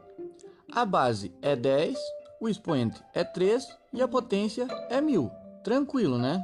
A 0.74 0.84
base 0.84 1.32
é 1.40 1.56
10, 1.56 2.00
o 2.40 2.50
expoente 2.50 3.04
é 3.14 3.24
3 3.24 3.68
e 3.94 4.02
a 4.02 4.08
potência 4.08 4.68
é 4.90 5.00
1000. 5.00 5.30
Tranquilo, 5.64 6.18
né? 6.18 6.44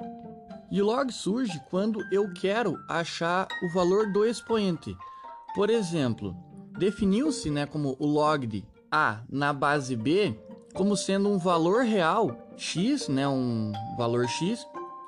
E 0.69 0.81
log 0.83 1.11
surge 1.11 1.59
quando 1.71 1.99
eu 2.11 2.31
quero 2.33 2.77
achar 2.87 3.47
o 3.63 3.73
valor 3.73 4.11
do 4.11 4.23
expoente. 4.23 4.95
Por 5.55 5.71
exemplo, 5.71 6.35
definiu-se 6.77 7.49
né, 7.49 7.65
como 7.65 7.95
o 7.99 8.05
log 8.05 8.45
de 8.45 8.63
A 8.91 9.21
na 9.29 9.51
base 9.51 9.95
B 9.95 10.35
como 10.73 10.95
sendo 10.95 11.29
um 11.29 11.39
valor 11.39 11.83
real 11.83 12.53
x, 12.55 13.07
né, 13.07 13.27
um 13.27 13.71
valor 13.97 14.27
x, 14.27 14.65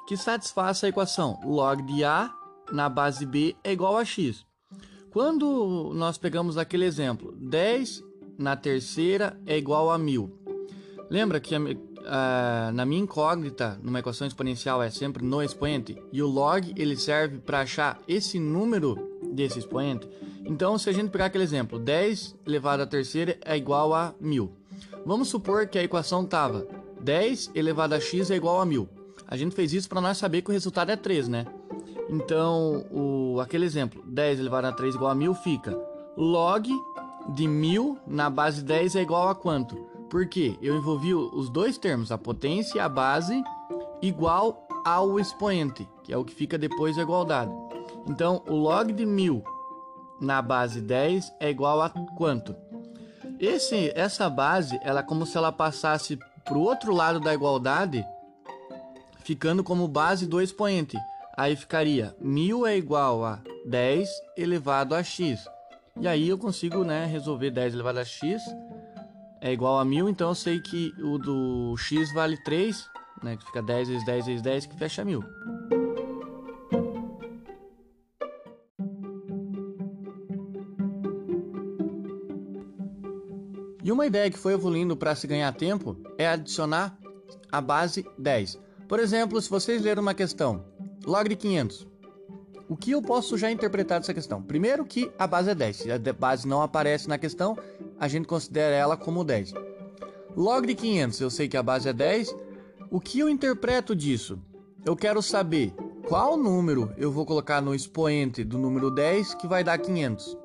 que 0.08 0.18
satisfaça 0.18 0.88
a 0.88 0.90
equação 0.90 1.40
log 1.46 1.84
de 1.84 2.04
A 2.04 2.34
na 2.72 2.90
base 2.90 3.26
B 3.26 3.56
é 3.64 3.72
igual 3.72 3.96
a 3.96 4.04
x. 4.04 4.46
Quando 5.12 5.92
nós 5.94 6.18
pegamos 6.18 6.58
aquele 6.58 6.86
exemplo, 6.86 7.36
10 7.40 8.04
na 8.38 8.56
terceira 8.56 9.40
é 9.46 9.58
igual 9.58 9.92
a 9.92 9.98
1000. 9.98 10.32
Lembra 11.10 11.40
que 11.40 11.56
a, 11.56 11.60
a, 12.06 12.72
na 12.72 12.86
minha 12.86 13.02
incógnita, 13.02 13.80
numa 13.84 14.00
equação 14.00 14.28
exponencial, 14.28 14.82
é 14.82 14.90
sempre 14.90 15.24
no 15.24 15.42
expoente, 15.42 15.98
e 16.12 16.22
o 16.22 16.28
log 16.28 16.74
ele 16.76 16.96
serve 16.96 17.40
para 17.40 17.62
achar 17.62 18.00
esse 18.08 18.40
número 18.40 19.20
desse 19.34 19.60
expoente. 19.60 20.08
Então, 20.50 20.80
se 20.80 20.90
a 20.90 20.92
gente 20.92 21.12
pegar 21.12 21.26
aquele 21.26 21.44
exemplo, 21.44 21.78
10 21.78 22.36
elevado 22.44 22.82
à 22.82 22.88
terceira 22.88 23.38
é 23.46 23.56
igual 23.56 23.94
a 23.94 24.16
1000. 24.20 24.52
Vamos 25.06 25.28
supor 25.28 25.68
que 25.68 25.78
a 25.78 25.84
equação 25.84 26.24
estava 26.24 26.68
10 27.02 27.52
elevado 27.54 27.94
a 27.94 28.00
x 28.00 28.32
é 28.32 28.36
igual 28.36 28.60
a 28.60 28.66
1000. 28.66 28.90
A 29.28 29.38
gente 29.38 29.56
fez 29.56 29.74
isso 29.74 29.88
para 29.88 30.02
nós 30.02 30.18
saber 30.18 30.42
que 30.42 30.50
o 30.50 30.52
resultado 30.52 30.90
é 30.90 30.96
3, 30.96 31.28
né? 31.28 31.46
Então, 32.10 32.84
o, 32.92 33.40
aquele 33.40 33.64
exemplo, 33.64 34.02
10 34.08 34.40
elevado 34.40 34.66
a 34.66 34.72
3 34.72 34.96
igual 34.96 35.12
a 35.12 35.16
1000 35.16 35.36
fica 35.36 35.80
log 36.18 36.68
de 37.36 37.48
1000 37.48 38.00
na 38.08 38.28
base 38.28 38.64
10 38.64 38.96
é 38.96 39.04
igual 39.04 39.30
a 39.30 39.36
quanto? 39.36 39.76
Porque 40.10 40.58
eu 40.64 40.76
envolvi 40.76 41.14
os 41.14 41.48
dois 41.52 41.78
termos, 41.78 42.12
a 42.12 42.18
potência 42.18 42.80
e 42.80 42.82
a 42.82 42.90
base, 42.90 43.40
igual 44.02 44.68
ao 44.84 45.20
expoente, 45.20 45.88
que 46.04 46.12
é 46.12 46.18
o 46.18 46.26
que 46.26 46.34
fica 46.34 46.58
depois 46.58 46.96
da 46.96 47.04
igualdade. 47.04 47.52
Então, 48.08 48.42
o 48.48 48.56
log 48.56 48.92
de 48.92 49.06
1000 49.06 49.44
na 50.22 50.42
base 50.42 50.82
10 50.82 51.34
é 51.40 51.50
igual 51.50 51.82
a 51.82 51.90
quanto? 51.90 52.56
Esse, 53.40 53.92
essa 53.96 54.30
base, 54.30 54.80
ela 54.84 55.00
é 55.00 55.04
como 55.04 55.26
se 55.26 55.38
ela 55.38 55.52
passasse 55.52 56.20
para 56.44 56.58
o 56.58 56.62
outro 56.62 56.94
lado 56.94 57.20
da 57.20 57.34
igualdade, 57.34 58.06
ficando 59.24 59.64
como 59.64 59.88
base 59.88 60.26
do 60.26 60.42
expoente. 60.42 60.98
Aí 61.38 61.56
ficaria 61.56 62.16
1000 62.20 62.68
é 62.68 62.78
igual 62.78 63.24
a 63.24 63.40
10 63.66 64.10
elevado 64.36 64.94
a 64.94 65.04
x. 65.04 65.48
E 66.00 66.08
aí 66.08 66.28
eu 66.28 66.38
consigo 66.38 66.84
né, 66.84 67.06
resolver 67.06 67.52
10 67.52 67.74
elevado 67.74 68.00
a 68.00 68.06
x 68.06 68.42
é 69.42 69.54
igual 69.54 69.80
a 69.80 69.86
1000, 69.86 70.10
então 70.10 70.30
eu 70.30 70.36
sei 70.36 70.60
que 70.60 70.94
o 71.02 71.18
do 71.18 71.76
x 71.78 72.12
vale 72.14 72.36
3, 72.44 72.90
né, 73.24 73.38
que 73.38 73.46
fica 73.46 73.62
10 73.62 73.88
vezes 73.88 74.06
10 74.06 74.26
vezes 74.26 74.42
10, 74.42 74.66
que 74.66 74.78
fecha 74.78 75.06
1000. 75.06 75.24
E 83.84 83.92
uma 83.92 84.06
ideia 84.06 84.30
que 84.30 84.38
foi 84.38 84.54
evoluindo 84.54 84.96
para 84.96 85.16
se 85.16 85.26
ganhar 85.26 85.52
tempo 85.54 85.98
é 86.18 86.28
adicionar 86.28 86.98
a 87.52 87.62
base 87.62 88.06
10. 88.18 88.60
Por 88.88 89.00
exemplo, 89.00 89.42
se 89.42 89.50
vocês 89.50 89.82
lerem 89.82 90.02
uma 90.02 90.14
questão, 90.14 90.66
log 91.06 91.30
de 91.30 91.36
500, 91.36 91.88
o 92.68 92.76
que 92.76 92.92
eu 92.92 93.02
posso 93.02 93.38
já 93.38 93.50
interpretar 93.50 94.00
dessa 94.00 94.14
questão? 94.14 94.42
Primeiro 94.42 94.86
que 94.86 95.12
a 95.18 95.26
base 95.26 95.50
é 95.50 95.56
10. 95.56 95.76
Se 95.76 95.92
a 95.92 95.98
base 96.14 96.48
não 96.48 96.62
aparece 96.62 97.08
na 97.08 97.18
questão, 97.18 97.58
a 98.00 98.08
gente 98.08 98.28
considera 98.28 98.76
ela 98.76 98.98
como 98.98 99.24
10. 99.24 99.54
Log 100.36 100.68
de 100.68 100.76
500, 100.76 101.22
eu 101.22 101.30
sei 101.30 101.48
que 101.48 101.58
a 101.58 101.64
base 101.64 101.90
é 101.90 101.94
10. 101.94 102.36
O 102.92 103.00
que 103.00 103.20
eu 103.20 103.30
interpreto 103.30 103.96
disso? 103.96 104.40
Eu 104.86 104.96
quero 104.96 105.22
saber 105.22 105.74
qual 106.08 106.38
número 106.38 106.94
eu 106.98 107.12
vou 107.12 107.26
colocar 107.26 107.62
no 107.62 107.76
expoente 107.76 108.44
do 108.44 108.58
número 108.58 108.90
10 108.90 109.34
que 109.36 109.48
vai 109.48 109.64
dar 109.64 109.78
500. 109.78 110.38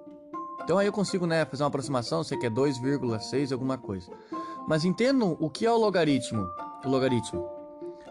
Então 0.65 0.79
aí 0.79 0.87
eu 0.87 0.93
consigo 0.93 1.27
né, 1.27 1.45
fazer 1.45 1.63
uma 1.63 1.69
aproximação, 1.69 2.25
sei 2.25 2.39
que 2.39 2.47
é 2.47 2.51
2,6 2.51 3.53
alguma 3.53 3.77
coisa. 3.77 4.11
Mas 4.67 4.83
entendam 4.87 5.37
o 5.39 5.51
que 5.51 5.67
é 5.67 5.71
o 5.71 5.77
logaritmo. 5.77 6.49
O 6.83 6.89
logaritmo, 6.89 7.47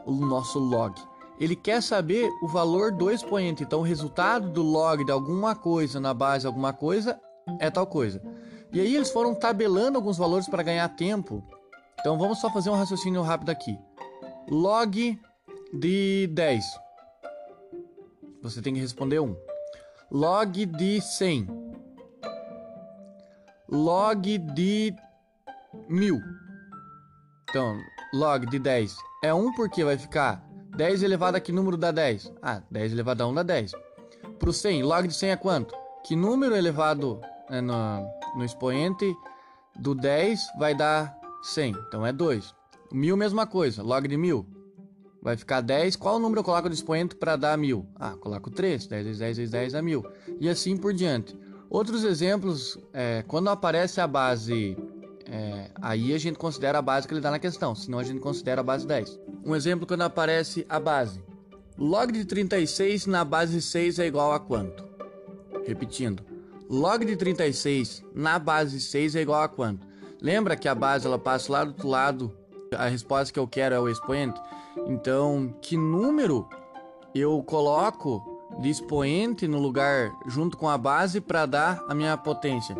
o 0.06 0.12
nosso 0.12 0.60
log. 0.60 0.94
Ele 1.40 1.56
quer 1.56 1.82
saber 1.82 2.30
o 2.44 2.48
valor 2.48 2.92
do 2.92 3.10
expoente. 3.10 3.64
Então 3.64 3.80
o 3.80 3.84
resultado 3.84 4.52
do 4.52 4.62
log 4.62 5.04
de 5.04 5.12
alguma 5.12 5.56
coisa 5.56 6.00
na 6.00 6.14
base 6.14 6.46
alguma 6.46 6.72
coisa 6.72 7.20
é 7.60 7.72
tal 7.72 7.88
coisa. 7.88 8.22
E 8.72 8.80
aí 8.80 8.96
eles 8.96 9.10
foram 9.10 9.34
tabelando 9.34 9.98
alguns 9.98 10.18
valores 10.18 10.48
para 10.48 10.62
ganhar 10.62 10.88
tempo. 10.90 11.44
Então 12.00 12.20
vamos 12.20 12.40
só 12.40 12.52
fazer 12.52 12.70
um 12.70 12.76
raciocínio 12.76 13.24
rápido 13.24 13.50
aqui. 13.50 13.76
Log 14.48 15.20
de 15.74 16.28
10. 16.28 16.64
Você 18.44 18.62
tem 18.62 18.76
que 18.76 18.80
responder 18.80 19.20
1. 19.20 19.36
Log 20.12 20.66
de 20.68 21.02
100 21.02 21.63
log 23.70 24.38
de 24.38 24.94
mil. 25.88 26.22
Então, 27.50 27.78
log 28.14 28.46
de 28.48 28.60
10 28.60 28.96
é 29.24 29.34
1 29.34 29.54
porque 29.54 29.84
vai 29.84 29.98
ficar 29.98 30.44
10 30.76 31.04
elevado 31.04 31.36
a 31.36 31.40
que 31.40 31.52
número 31.52 31.78
dá 31.78 31.92
10? 31.92 32.34
Ah, 32.42 32.62
10 32.70 32.94
elevado 32.94 33.22
a 33.22 33.28
1 33.28 33.34
dá 33.34 33.44
10. 33.44 33.72
Para 34.40 34.50
o 34.50 34.54
100, 34.54 34.84
log 34.84 35.08
de 35.08 35.14
100 35.14 35.30
é 35.32 35.36
quanto? 35.36 35.76
Que 36.04 36.16
número 36.16 36.56
elevado 36.56 37.22
é 37.50 37.62
no, 37.62 37.74
no 38.36 38.44
expoente 38.44 39.16
do 39.80 39.96
10 39.96 40.40
vai 40.58 40.76
dar 40.76 41.18
100? 41.44 41.76
Então 41.88 42.06
é 42.06 42.12
2. 42.12 42.54
Mil, 42.92 43.16
mesma 43.16 43.48
coisa. 43.48 43.82
Log 43.82 44.08
de 44.08 44.18
1000 44.18 44.46
vai 45.22 45.38
ficar 45.38 45.62
10. 45.62 45.96
Qual 45.96 46.20
número 46.20 46.42
eu 46.42 46.44
coloco 46.44 46.68
no 46.68 46.74
expoente 46.74 47.16
para 47.16 47.36
dar 47.36 47.58
1000? 47.58 47.88
Ah, 47.96 48.16
coloco 48.20 48.52
3. 48.52 48.88
10 48.88 49.06
vezes 49.06 49.20
10 49.20 49.38
vezes 49.38 49.52
10 49.52 49.74
é 49.74 49.82
1000. 49.82 50.06
E 50.40 50.50
assim 50.50 50.76
por 50.76 50.94
diante. 50.94 51.38
Outros 51.74 52.06
exemplos, 52.06 52.78
é, 52.94 53.24
quando 53.28 53.50
aparece 53.50 54.00
a 54.00 54.08
base, 54.08 54.78
é, 55.26 55.72
aí 55.82 56.14
a 56.14 56.18
gente 56.18 56.38
considera 56.38 56.78
a 56.78 56.82
base 56.82 57.06
que 57.08 57.14
ele 57.14 57.20
dá 57.20 57.32
na 57.32 57.40
questão, 57.40 57.74
senão 57.74 58.00
a 58.00 58.04
gente 58.04 58.20
considera 58.20 58.62
a 58.62 58.64
base 58.64 58.88
10. 58.88 59.20
Um 59.44 59.56
exemplo 59.56 59.86
quando 59.86 60.04
aparece 60.04 60.66
a 60.70 60.80
base 60.80 61.20
log 61.78 62.12
de 62.12 62.26
36 62.26 63.08
na 63.08 63.26
base 63.26 63.62
6 63.62 64.00
é 64.00 64.06
igual 64.06 64.32
a 64.32 64.40
quanto? 64.40 64.84
Repetindo, 65.66 66.24
log 66.70 67.04
de 67.04 67.16
36 67.16 68.04
na 68.14 68.38
base 68.38 68.80
6 68.80 69.16
é 69.16 69.22
igual 69.22 69.42
a 69.42 69.50
quanto? 69.50 69.88
Lembra 70.22 70.56
que 70.56 70.68
a 70.68 70.76
base 70.76 71.08
ela 71.08 71.18
passa 71.18 71.52
lá 71.52 71.64
do 71.64 71.72
outro 71.72 71.88
lado, 71.88 72.32
a 72.78 72.88
resposta 72.88 73.34
que 73.34 73.40
eu 73.40 73.48
quero 73.48 73.74
é 73.76 73.80
o 73.80 73.90
expoente? 73.90 74.40
Então, 74.86 75.56
que 75.62 75.76
número 75.76 76.48
eu 77.14 77.42
coloco 77.44 78.33
de 78.60 78.70
expoente 78.70 79.48
no 79.48 79.60
lugar 79.60 80.12
junto 80.26 80.58
com 80.58 80.70
a 80.70 80.78
base 80.78 81.20
para 81.20 81.46
dar 81.46 81.84
a 81.88 81.96
minha 81.96 82.18
potência? 82.18 82.76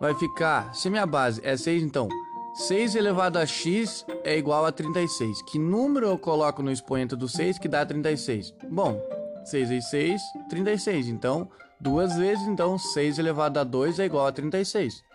Vai 0.00 0.14
ficar, 0.14 0.74
se 0.74 0.90
minha 0.90 1.06
base 1.06 1.40
é 1.44 1.56
6, 1.56 1.82
então 1.82 2.08
6 2.56 2.94
elevado 2.94 3.38
a 3.38 3.44
x 3.44 4.06
é 4.24 4.38
igual 4.38 4.64
a 4.64 4.72
36. 4.72 5.42
Que 5.42 5.58
número 5.58 6.06
eu 6.06 6.18
coloco 6.18 6.62
no 6.62 6.72
expoente 6.72 7.14
do 7.14 7.28
6 7.28 7.58
que 7.58 7.68
dá 7.68 7.84
36? 7.84 8.54
Bom, 8.70 8.98
6 9.44 9.68
vezes 9.68 9.90
6, 9.90 10.22
36. 10.48 11.08
Então, 11.08 11.50
duas 11.78 12.16
vezes, 12.16 12.46
então 12.48 12.78
6 12.78 13.18
elevado 13.18 13.58
a 13.58 13.64
2 13.64 13.98
é 13.98 14.06
igual 14.06 14.26
a 14.26 14.32
36. 14.32 15.05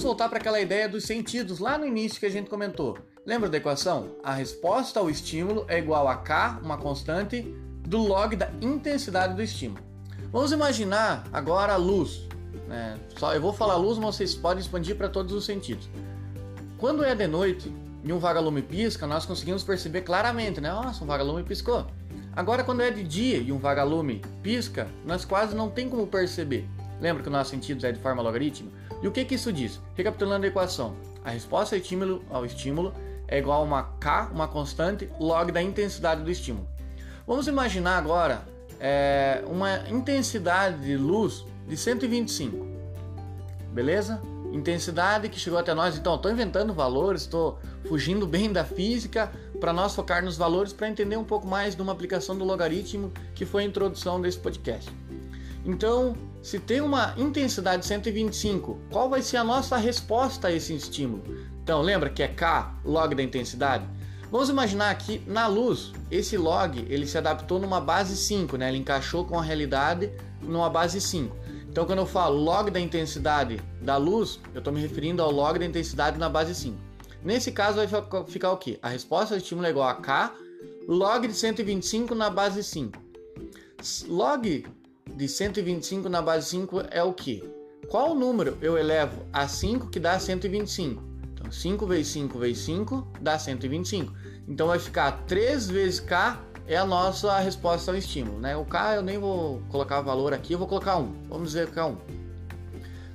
Vamos 0.00 0.16
voltar 0.16 0.30
para 0.30 0.38
aquela 0.38 0.58
ideia 0.58 0.88
dos 0.88 1.04
sentidos 1.04 1.58
lá 1.58 1.76
no 1.76 1.84
início 1.84 2.18
que 2.18 2.24
a 2.24 2.30
gente 2.30 2.48
comentou. 2.48 2.96
Lembra 3.26 3.50
da 3.50 3.58
equação? 3.58 4.16
A 4.24 4.32
resposta 4.32 4.98
ao 4.98 5.10
estímulo 5.10 5.66
é 5.68 5.78
igual 5.78 6.08
a 6.08 6.16
k, 6.16 6.58
uma 6.62 6.78
constante, 6.78 7.42
do 7.86 7.98
log 7.98 8.34
da 8.34 8.50
intensidade 8.62 9.34
do 9.34 9.42
estímulo. 9.42 9.84
Vamos 10.32 10.52
imaginar 10.52 11.28
agora 11.30 11.74
a 11.74 11.76
luz. 11.76 12.26
Né? 12.66 12.98
Só 13.18 13.34
eu 13.34 13.42
vou 13.42 13.52
falar 13.52 13.76
luz, 13.76 13.98
mas 13.98 14.16
vocês 14.16 14.34
podem 14.34 14.62
expandir 14.62 14.96
para 14.96 15.06
todos 15.06 15.34
os 15.34 15.44
sentidos. 15.44 15.86
Quando 16.78 17.04
é 17.04 17.14
de 17.14 17.26
noite 17.26 17.70
e 18.02 18.10
um 18.10 18.18
vagalume 18.18 18.62
pisca, 18.62 19.06
nós 19.06 19.26
conseguimos 19.26 19.62
perceber 19.62 20.00
claramente, 20.00 20.62
né? 20.62 20.72
Nossa, 20.72 21.04
um 21.04 21.06
vagalume 21.06 21.42
piscou. 21.42 21.86
Agora, 22.34 22.64
quando 22.64 22.80
é 22.80 22.90
de 22.90 23.04
dia 23.04 23.36
e 23.36 23.52
um 23.52 23.58
vagalume 23.58 24.22
pisca, 24.42 24.88
nós 25.04 25.26
quase 25.26 25.54
não 25.54 25.68
tem 25.68 25.90
como 25.90 26.06
perceber. 26.06 26.66
Lembra 27.00 27.22
que 27.22 27.28
o 27.28 27.32
nosso 27.32 27.50
sentido 27.50 27.84
é 27.86 27.92
de 27.92 27.98
forma 27.98 28.22
logarítmica? 28.22 28.76
E 29.02 29.08
o 29.08 29.12
que, 29.12 29.24
que 29.24 29.34
isso 29.34 29.52
diz? 29.52 29.80
Recapitulando 29.94 30.44
a 30.44 30.48
equação, 30.48 30.94
a 31.24 31.30
resposta 31.30 31.76
ao 32.30 32.44
estímulo, 32.44 32.94
é 33.26 33.38
igual 33.38 33.62
a 33.62 33.64
uma 33.64 33.82
k, 33.98 34.30
uma 34.32 34.48
constante, 34.48 35.08
log 35.18 35.50
da 35.50 35.62
intensidade 35.62 36.22
do 36.22 36.30
estímulo. 36.30 36.68
Vamos 37.26 37.46
imaginar 37.46 37.96
agora 37.96 38.42
é, 38.78 39.42
uma 39.46 39.88
intensidade 39.88 40.80
de 40.80 40.96
luz 40.96 41.44
de 41.66 41.76
125, 41.76 42.66
beleza? 43.72 44.20
Intensidade 44.52 45.28
que 45.28 45.38
chegou 45.38 45.58
até 45.58 45.72
nós. 45.72 45.96
Então, 45.96 46.16
estou 46.16 46.30
inventando 46.30 46.74
valores, 46.74 47.22
estou 47.22 47.58
fugindo 47.88 48.26
bem 48.26 48.52
da 48.52 48.64
física 48.64 49.30
para 49.60 49.72
nós 49.72 49.94
focar 49.94 50.24
nos 50.24 50.36
valores 50.36 50.72
para 50.72 50.88
entender 50.88 51.16
um 51.16 51.24
pouco 51.24 51.46
mais 51.46 51.76
de 51.76 51.82
uma 51.82 51.92
aplicação 51.92 52.36
do 52.36 52.44
logaritmo 52.44 53.12
que 53.34 53.46
foi 53.46 53.62
a 53.62 53.66
introdução 53.66 54.20
desse 54.20 54.38
podcast. 54.38 54.90
Então, 55.64 56.16
se 56.42 56.58
tem 56.58 56.80
uma 56.80 57.14
intensidade 57.16 57.82
de 57.82 57.88
125, 57.88 58.78
qual 58.90 59.10
vai 59.10 59.22
ser 59.22 59.36
a 59.36 59.44
nossa 59.44 59.76
resposta 59.76 60.48
a 60.48 60.52
esse 60.52 60.74
estímulo? 60.74 61.22
Então, 61.62 61.82
lembra 61.82 62.10
que 62.10 62.22
é 62.22 62.28
K 62.28 62.74
log 62.84 63.14
da 63.14 63.22
intensidade? 63.22 63.86
Vamos 64.30 64.48
imaginar 64.48 64.96
que 64.96 65.22
na 65.26 65.46
luz, 65.46 65.92
esse 66.10 66.36
log 66.36 66.86
ele 66.88 67.06
se 67.06 67.18
adaptou 67.18 67.58
numa 67.58 67.80
base 67.80 68.16
5, 68.16 68.56
né? 68.56 68.68
ele 68.68 68.78
encaixou 68.78 69.24
com 69.24 69.38
a 69.38 69.42
realidade 69.42 70.10
numa 70.40 70.70
base 70.70 71.00
5. 71.00 71.36
Então, 71.68 71.84
quando 71.84 71.98
eu 71.98 72.06
falo 72.06 72.36
log 72.36 72.70
da 72.70 72.80
intensidade 72.80 73.60
da 73.82 73.96
luz, 73.96 74.40
eu 74.54 74.58
estou 74.58 74.72
me 74.72 74.80
referindo 74.80 75.22
ao 75.22 75.30
log 75.30 75.58
da 75.58 75.64
intensidade 75.64 76.18
na 76.18 76.28
base 76.28 76.54
5. 76.54 76.76
Nesse 77.22 77.52
caso, 77.52 77.76
vai 77.76 78.24
ficar 78.26 78.52
o 78.52 78.56
quê? 78.56 78.78
A 78.80 78.88
resposta 78.88 79.34
do 79.34 79.38
estímulo 79.38 79.66
é 79.66 79.70
igual 79.70 79.88
a 79.88 79.94
K 79.94 80.32
log 80.88 81.28
de 81.28 81.34
125 81.34 82.14
na 82.14 82.30
base 82.30 82.64
5. 82.64 82.98
Log 84.08 84.66
de 85.20 85.28
125 85.28 86.08
na 86.08 86.22
base 86.22 86.48
5 86.48 86.84
é 86.90 87.02
o 87.02 87.12
quê? 87.12 87.44
Qual 87.88 88.14
número 88.14 88.56
eu 88.62 88.78
elevo 88.78 89.26
a 89.30 89.46
5 89.46 89.88
que 89.88 90.00
dá 90.00 90.18
125? 90.18 91.02
Então, 91.34 91.52
5 91.52 91.86
vezes 91.86 92.08
5 92.14 92.38
vezes 92.38 92.64
5 92.64 93.06
dá 93.20 93.38
125. 93.38 94.10
Então 94.48 94.68
vai 94.68 94.78
ficar 94.78 95.12
3 95.26 95.68
vezes 95.68 96.00
K 96.00 96.40
é 96.66 96.74
a 96.74 96.86
nossa 96.86 97.38
resposta 97.38 97.90
ao 97.90 97.98
estímulo. 97.98 98.40
Né? 98.40 98.56
O 98.56 98.64
K 98.64 98.96
eu 98.96 99.02
nem 99.02 99.18
vou 99.18 99.60
colocar 99.68 100.00
valor 100.00 100.32
aqui, 100.32 100.54
eu 100.54 100.58
vou 100.58 100.66
colocar 100.66 100.96
1. 100.96 101.12
Vamos 101.28 101.48
dizer 101.48 101.68
K1. 101.68 101.98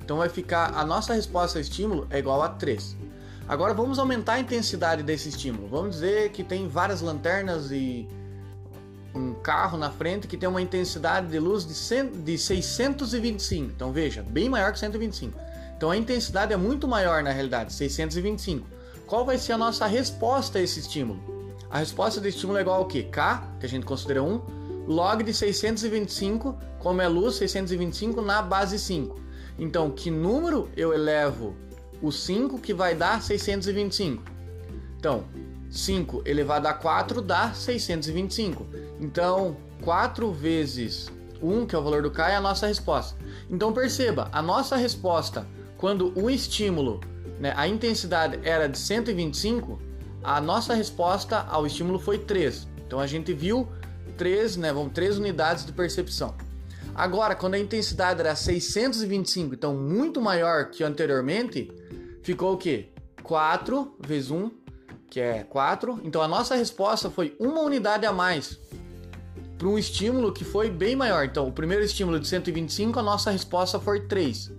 Então 0.04 0.18
vai 0.18 0.28
ficar 0.28 0.78
a 0.78 0.86
nossa 0.86 1.12
resposta 1.12 1.58
ao 1.58 1.60
estímulo 1.60 2.06
é 2.08 2.20
igual 2.20 2.40
a 2.40 2.50
3. 2.50 2.96
Agora 3.48 3.74
vamos 3.74 3.98
aumentar 3.98 4.34
a 4.34 4.38
intensidade 4.38 5.02
desse 5.02 5.30
estímulo. 5.30 5.66
Vamos 5.66 5.96
dizer 5.96 6.30
que 6.30 6.44
tem 6.44 6.68
várias 6.68 7.00
lanternas 7.00 7.72
e 7.72 8.06
um 9.14 9.34
carro 9.34 9.78
na 9.78 9.90
frente 9.90 10.26
que 10.26 10.36
tem 10.36 10.48
uma 10.48 10.60
intensidade 10.60 11.28
de 11.28 11.38
luz 11.38 11.66
de, 11.66 11.74
100, 11.74 12.22
de 12.22 12.38
625. 12.38 13.72
Então 13.74 13.92
veja, 13.92 14.22
bem 14.22 14.48
maior 14.48 14.72
que 14.72 14.78
125. 14.78 15.38
Então 15.76 15.90
a 15.90 15.96
intensidade 15.96 16.52
é 16.52 16.56
muito 16.56 16.86
maior 16.88 17.22
na 17.22 17.30
realidade, 17.30 17.72
625. 17.72 18.66
Qual 19.06 19.24
vai 19.24 19.38
ser 19.38 19.52
a 19.52 19.58
nossa 19.58 19.86
resposta 19.86 20.58
a 20.58 20.62
esse 20.62 20.80
estímulo? 20.80 21.20
A 21.70 21.78
resposta 21.78 22.20
do 22.20 22.28
estímulo 22.28 22.58
é 22.58 22.62
igual 22.62 22.78
ao 22.78 22.86
que? 22.86 23.02
K, 23.04 23.42
que 23.60 23.66
a 23.66 23.68
gente 23.68 23.84
considera 23.84 24.22
1, 24.22 24.40
log 24.86 25.22
de 25.22 25.34
625, 25.34 26.56
como 26.78 27.02
é 27.02 27.08
luz, 27.08 27.36
625 27.36 28.22
na 28.22 28.40
base 28.40 28.78
5. 28.78 29.20
Então, 29.58 29.90
que 29.90 30.10
número 30.10 30.68
eu 30.76 30.92
elevo 30.92 31.56
o 32.00 32.12
5 32.12 32.58
que 32.58 32.74
vai 32.74 32.94
dar 32.94 33.22
625? 33.22 34.22
Então, 34.98 35.24
5 35.70 36.22
elevado 36.24 36.66
a 36.66 36.72
4 36.72 37.20
dá 37.20 37.52
625. 37.52 38.66
Então, 39.00 39.56
4 39.82 40.32
vezes 40.32 41.10
1, 41.42 41.66
que 41.66 41.74
é 41.74 41.78
o 41.78 41.82
valor 41.82 42.02
do 42.02 42.10
K, 42.10 42.30
é 42.30 42.36
a 42.36 42.40
nossa 42.40 42.66
resposta. 42.66 43.16
Então 43.50 43.72
perceba, 43.72 44.28
a 44.32 44.42
nossa 44.42 44.76
resposta 44.76 45.46
quando 45.76 46.12
o 46.18 46.30
estímulo, 46.30 47.00
né, 47.38 47.52
a 47.56 47.68
intensidade 47.68 48.40
era 48.42 48.66
de 48.66 48.78
125, 48.78 49.78
a 50.22 50.40
nossa 50.40 50.74
resposta 50.74 51.40
ao 51.48 51.66
estímulo 51.66 51.98
foi 51.98 52.18
3. 52.18 52.66
Então 52.86 52.98
a 52.98 53.06
gente 53.06 53.32
viu 53.32 53.68
3, 54.16 54.56
né, 54.56 54.72
vamos, 54.72 54.92
3 54.92 55.18
unidades 55.18 55.64
de 55.64 55.72
percepção. 55.72 56.34
Agora, 56.94 57.34
quando 57.34 57.54
a 57.54 57.58
intensidade 57.58 58.20
era 58.20 58.34
625, 58.34 59.54
então 59.54 59.76
muito 59.76 60.20
maior 60.20 60.70
que 60.70 60.82
anteriormente, 60.82 61.70
ficou 62.22 62.54
o 62.54 62.56
quê? 62.56 62.88
4 63.22 63.96
vezes 64.00 64.30
1, 64.30 64.50
que 65.10 65.20
é 65.20 65.44
4. 65.44 66.00
Então 66.04 66.22
a 66.22 66.28
nossa 66.28 66.54
resposta 66.54 67.10
foi 67.10 67.36
uma 67.38 67.60
unidade 67.60 68.06
a 68.06 68.12
mais 68.12 68.58
para 69.56 69.68
um 69.68 69.78
estímulo 69.78 70.32
que 70.32 70.44
foi 70.44 70.70
bem 70.70 70.94
maior. 70.94 71.24
Então, 71.24 71.48
o 71.48 71.52
primeiro 71.52 71.82
estímulo 71.82 72.20
de 72.20 72.28
125, 72.28 72.98
a 72.98 73.02
nossa 73.02 73.30
resposta 73.30 73.80
foi 73.80 74.00
3. 74.00 74.52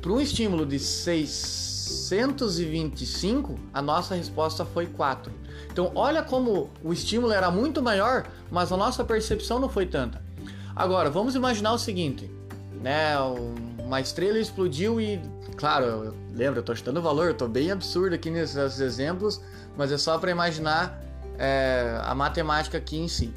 Para 0.00 0.12
um 0.12 0.20
estímulo 0.20 0.66
de 0.66 0.78
625, 0.78 3.58
a 3.72 3.80
nossa 3.80 4.14
resposta 4.14 4.62
foi 4.64 4.86
4. 4.86 5.32
Então, 5.72 5.90
olha 5.94 6.22
como 6.22 6.68
o 6.82 6.92
estímulo 6.92 7.32
era 7.32 7.50
muito 7.50 7.82
maior, 7.82 8.26
mas 8.50 8.70
a 8.72 8.76
nossa 8.76 9.02
percepção 9.04 9.58
não 9.58 9.68
foi 9.68 9.86
tanta. 9.86 10.22
Agora, 10.74 11.10
vamos 11.10 11.34
imaginar 11.34 11.72
o 11.72 11.78
seguinte, 11.78 12.30
né? 12.82 13.14
Uma 13.78 14.00
estrela 14.00 14.38
explodiu 14.38 15.00
e, 15.00 15.20
claro, 15.60 15.84
eu, 15.84 16.14
lembra, 16.32 16.58
eu 16.58 16.60
estou 16.60 16.74
chutando 16.74 17.02
valor, 17.02 17.26
eu 17.26 17.32
estou 17.32 17.46
bem 17.46 17.70
absurdo 17.70 18.14
aqui 18.14 18.30
nesses 18.30 18.80
exemplos, 18.80 19.40
mas 19.76 19.92
é 19.92 19.98
só 19.98 20.18
para 20.18 20.30
imaginar 20.30 20.98
é, 21.38 22.00
a 22.02 22.14
matemática 22.14 22.78
aqui 22.78 22.98
em 22.98 23.06
si. 23.06 23.32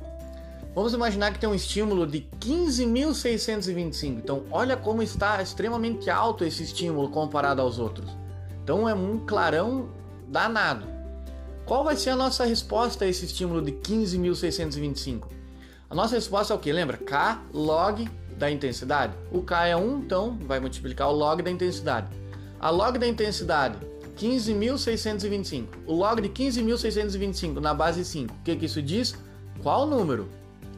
Vamos 0.74 0.94
imaginar 0.94 1.34
que 1.34 1.40
tem 1.40 1.48
um 1.48 1.54
estímulo 1.54 2.08
de 2.08 2.26
15.625. 2.40 4.18
Então, 4.18 4.44
olha 4.50 4.76
como 4.78 5.04
está 5.04 5.42
extremamente 5.42 6.10
alto 6.10 6.46
esse 6.46 6.64
estímulo 6.64 7.10
comparado 7.10 7.62
aos 7.62 7.78
outros. 7.78 8.10
Então, 8.64 8.88
é 8.88 8.94
um 8.96 9.20
clarão 9.20 9.90
danado. 10.28 10.88
Qual 11.66 11.84
vai 11.84 11.96
ser 11.96 12.12
a 12.12 12.16
nossa 12.16 12.46
resposta 12.46 13.06
a 13.06 13.08
esse 13.08 13.26
estímulo 13.26 13.62
de 13.62 13.74
15.625? 13.74 15.28
A 15.90 15.94
nossa 15.94 16.16
resposta 16.16 16.54
é 16.54 16.56
o 16.56 16.60
que? 16.60 16.72
Lembra? 16.72 16.98
K 16.98 17.44
log 17.54 18.10
da 18.38 18.50
intensidade. 18.50 19.13
O 19.32 19.41
K 19.41 19.67
é 19.67 19.76
1, 19.76 20.00
então 20.00 20.38
vai 20.41 20.60
multiplicar 20.60 21.10
o 21.10 21.13
log 21.13 21.41
da 21.41 21.52
intensidade. 21.52 22.08
A 22.60 22.69
log 22.69 22.98
da 22.98 23.08
intensidade, 23.08 23.78
15.625. 24.17 25.67
O 25.86 25.93
log 25.93 26.22
de 26.22 26.30
15.625 26.30 27.60
na 27.60 27.74
base 27.74 28.04
5. 28.06 28.34
O 28.34 28.43
que, 28.43 28.56
que 28.56 28.65
isso 28.65 28.82
diz? 28.82 29.15
Qual 29.62 29.86
número? 29.86 30.30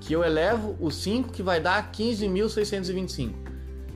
que 0.06 0.14
eu 0.14 0.24
elevo 0.24 0.78
o 0.80 0.92
5, 0.92 1.32
que 1.32 1.42
vai 1.42 1.60
dar 1.60 1.92
15.625. 1.92 3.34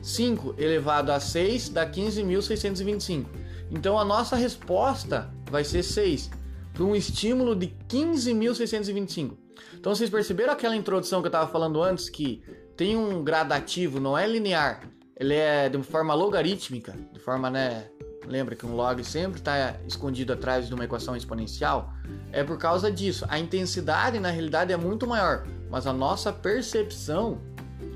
5 0.02 0.54
elevado 0.58 1.12
a 1.12 1.20
6 1.20 1.68
dá 1.68 1.88
15.625. 1.88 3.26
Então 3.70 3.96
a 3.98 4.04
nossa 4.04 4.34
resposta 4.34 5.30
vai 5.48 5.62
ser 5.62 5.84
6 5.84 6.30
para 6.72 6.82
um 6.82 6.96
estímulo 6.96 7.54
de 7.54 7.68
15.625. 7.88 9.36
Então 9.74 9.94
vocês 9.94 10.10
perceberam 10.10 10.52
aquela 10.52 10.74
introdução 10.74 11.20
que 11.20 11.26
eu 11.26 11.30
estava 11.30 11.50
falando 11.50 11.80
antes 11.80 12.08
que 12.08 12.42
tem 12.80 12.96
um 12.96 13.22
gradativo, 13.22 14.00
não 14.00 14.16
é 14.16 14.26
linear, 14.26 14.80
ele 15.14 15.34
é 15.34 15.68
de 15.68 15.82
forma 15.82 16.14
logarítmica, 16.14 16.94
de 17.12 17.20
forma, 17.20 17.50
né, 17.50 17.84
lembra 18.26 18.56
que 18.56 18.64
um 18.64 18.74
log 18.74 19.04
sempre 19.04 19.38
está 19.38 19.76
escondido 19.86 20.32
atrás 20.32 20.66
de 20.66 20.72
uma 20.72 20.86
equação 20.86 21.14
exponencial, 21.14 21.92
é 22.32 22.42
por 22.42 22.56
causa 22.56 22.90
disso. 22.90 23.26
A 23.28 23.38
intensidade 23.38 24.18
na 24.18 24.30
realidade 24.30 24.72
é 24.72 24.78
muito 24.78 25.06
maior, 25.06 25.46
mas 25.70 25.86
a 25.86 25.92
nossa 25.92 26.32
percepção 26.32 27.42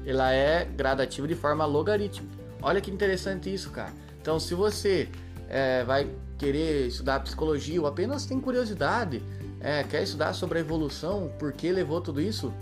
ela 0.05 0.31
é 0.33 0.67
gradativa 0.67 1.27
de 1.27 1.35
forma 1.35 1.65
logarítmica. 1.65 2.35
Olha 2.61 2.79
que 2.79 2.91
interessante 2.91 3.51
isso, 3.51 3.71
cara. 3.71 3.95
Então, 4.21 4.39
se 4.39 4.55
você 4.55 5.09
é, 5.49 5.83
vai 5.83 6.11
querer 6.37 6.89
estudar 6.89 7.21
psicologia 7.21 7.81
ou 7.81 7.87
apenas 7.87 8.27
tem 8.27 8.39
curiosidade, 8.39 9.23
é, 9.61 9.83
quer 9.83 10.03
estudar 10.03 10.35
sobre 10.35 10.59
a 10.59 10.61
evolução, 10.61 11.33
por 11.39 11.55
que 11.55 11.73
levou 11.73 12.03
tudo 12.03 12.21
isso, 12.21 12.53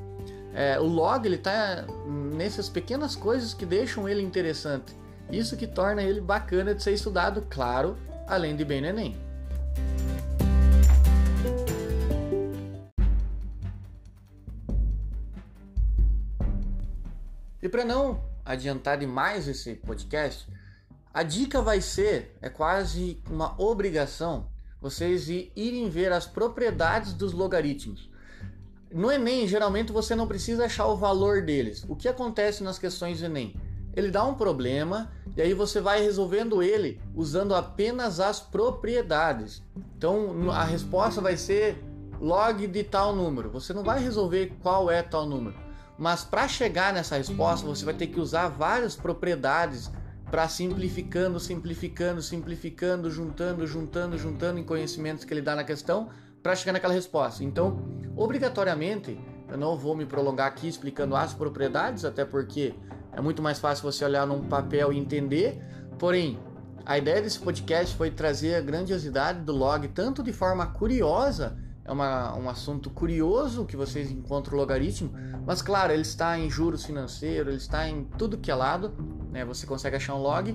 é, 0.54 0.78
o 0.78 0.84
log 0.84 1.26
ele 1.26 1.38
tá 1.38 1.86
nessas 2.06 2.68
pequenas 2.68 3.16
coisas 3.16 3.54
que 3.54 3.64
deixam 3.64 4.08
ele 4.08 4.22
interessante. 4.22 4.94
Isso 5.30 5.56
que 5.56 5.66
torna 5.66 6.02
ele 6.02 6.20
bacana 6.20 6.74
de 6.74 6.82
ser 6.82 6.92
estudado, 6.92 7.46
claro, 7.48 7.96
além 8.26 8.54
de 8.54 8.64
bem 8.64 8.80
no 8.80 8.88
Enem. 8.88 9.16
E 17.62 17.68
para 17.68 17.84
não 17.84 18.20
adiantar 18.44 18.98
demais 18.98 19.46
esse 19.46 19.74
podcast, 19.74 20.46
a 21.14 21.22
dica 21.22 21.62
vai 21.62 21.80
ser, 21.80 22.36
é 22.42 22.48
quase 22.48 23.22
uma 23.30 23.54
obrigação, 23.60 24.50
vocês 24.80 25.28
irem 25.28 25.88
ver 25.88 26.12
as 26.12 26.26
propriedades 26.26 27.12
dos 27.12 27.32
logaritmos. 27.32 28.10
No 28.92 29.10
Enem, 29.10 29.48
geralmente 29.48 29.90
você 29.90 30.14
não 30.14 30.26
precisa 30.26 30.66
achar 30.66 30.86
o 30.86 30.96
valor 30.96 31.42
deles. 31.42 31.84
O 31.88 31.96
que 31.96 32.08
acontece 32.08 32.62
nas 32.62 32.78
questões 32.78 33.20
do 33.20 33.26
Enem? 33.26 33.56
Ele 33.94 34.10
dá 34.10 34.24
um 34.24 34.34
problema 34.34 35.10
e 35.36 35.42
aí 35.42 35.54
você 35.54 35.80
vai 35.80 36.02
resolvendo 36.02 36.62
ele 36.62 37.00
usando 37.14 37.54
apenas 37.54 38.20
as 38.20 38.40
propriedades. 38.40 39.62
Então 39.96 40.50
a 40.50 40.64
resposta 40.64 41.20
vai 41.20 41.36
ser 41.36 41.82
log 42.20 42.66
de 42.66 42.82
tal 42.84 43.14
número. 43.14 43.50
Você 43.50 43.72
não 43.72 43.82
vai 43.82 44.02
resolver 44.02 44.52
qual 44.62 44.90
é 44.90 45.02
tal 45.02 45.26
número. 45.26 45.56
Mas 45.98 46.24
para 46.24 46.48
chegar 46.48 46.92
nessa 46.92 47.16
resposta, 47.16 47.66
você 47.66 47.84
vai 47.84 47.94
ter 47.94 48.06
que 48.08 48.20
usar 48.20 48.48
várias 48.48 48.96
propriedades 48.96 49.90
para 50.30 50.48
simplificando, 50.48 51.38
simplificando, 51.38 52.22
simplificando, 52.22 53.10
juntando, 53.10 53.66
juntando, 53.66 54.16
juntando 54.16 54.58
em 54.58 54.64
conhecimentos 54.64 55.24
que 55.24 55.34
ele 55.34 55.42
dá 55.42 55.54
na 55.54 55.64
questão 55.64 56.08
para 56.42 56.54
chegar 56.54 56.72
naquela 56.72 56.94
resposta. 56.94 57.44
Então, 57.44 57.78
obrigatoriamente, 58.16 59.18
eu 59.48 59.56
não 59.56 59.76
vou 59.76 59.94
me 59.94 60.06
prolongar 60.06 60.48
aqui 60.48 60.68
explicando 60.68 61.14
as 61.14 61.32
propriedades, 61.32 62.04
até 62.04 62.24
porque 62.24 62.74
é 63.12 63.20
muito 63.20 63.42
mais 63.42 63.58
fácil 63.58 63.90
você 63.90 64.04
olhar 64.04 64.26
num 64.26 64.48
papel 64.48 64.92
e 64.92 64.98
entender. 64.98 65.62
Porém, 65.98 66.38
a 66.84 66.98
ideia 66.98 67.22
desse 67.22 67.38
podcast 67.38 67.94
foi 67.96 68.10
trazer 68.10 68.56
a 68.56 68.60
grandiosidade 68.60 69.40
do 69.40 69.52
log 69.52 69.86
tanto 69.88 70.22
de 70.22 70.32
forma 70.32 70.66
curiosa 70.66 71.56
é 71.84 71.90
uma, 71.90 72.36
um 72.36 72.48
assunto 72.48 72.90
curioso 72.90 73.64
que 73.64 73.76
vocês 73.76 74.10
encontram 74.10 74.54
o 74.54 74.60
logaritmo, 74.60 75.12
mas 75.44 75.60
claro, 75.60 75.92
ele 75.92 76.02
está 76.02 76.38
em 76.38 76.48
juros 76.48 76.84
financeiros, 76.84 77.48
ele 77.48 77.56
está 77.56 77.88
em 77.88 78.04
tudo 78.04 78.38
que 78.38 78.50
é 78.50 78.54
lado, 78.54 78.94
né? 79.32 79.44
Você 79.44 79.66
consegue 79.66 79.96
achar 79.96 80.14
um 80.14 80.22
log, 80.22 80.54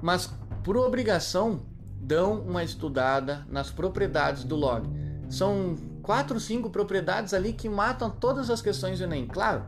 mas 0.00 0.32
por 0.62 0.76
obrigação 0.76 1.62
dão 2.00 2.40
uma 2.40 2.62
estudada 2.62 3.44
nas 3.50 3.70
propriedades 3.70 4.44
do 4.44 4.54
log. 4.54 4.88
São 5.30 5.76
quatro, 6.02 6.40
cinco 6.40 6.70
propriedades 6.70 7.34
ali 7.34 7.52
que 7.52 7.68
matam 7.68 8.10
todas 8.10 8.50
as 8.50 8.62
questões 8.62 8.98
do 8.98 9.04
Enem. 9.04 9.26
Claro, 9.26 9.64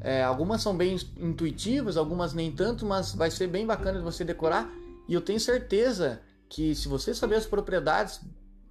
é, 0.00 0.22
algumas 0.22 0.60
são 0.62 0.76
bem 0.76 0.96
intuitivas, 1.18 1.96
algumas 1.96 2.34
nem 2.34 2.52
tanto, 2.52 2.84
mas 2.84 3.14
vai 3.14 3.30
ser 3.30 3.46
bem 3.46 3.66
bacana 3.66 3.98
de 3.98 4.04
você 4.04 4.24
decorar. 4.24 4.70
E 5.08 5.14
eu 5.14 5.20
tenho 5.20 5.40
certeza 5.40 6.20
que 6.48 6.74
se 6.74 6.88
você 6.88 7.14
saber 7.14 7.36
as 7.36 7.46
propriedades, 7.46 8.20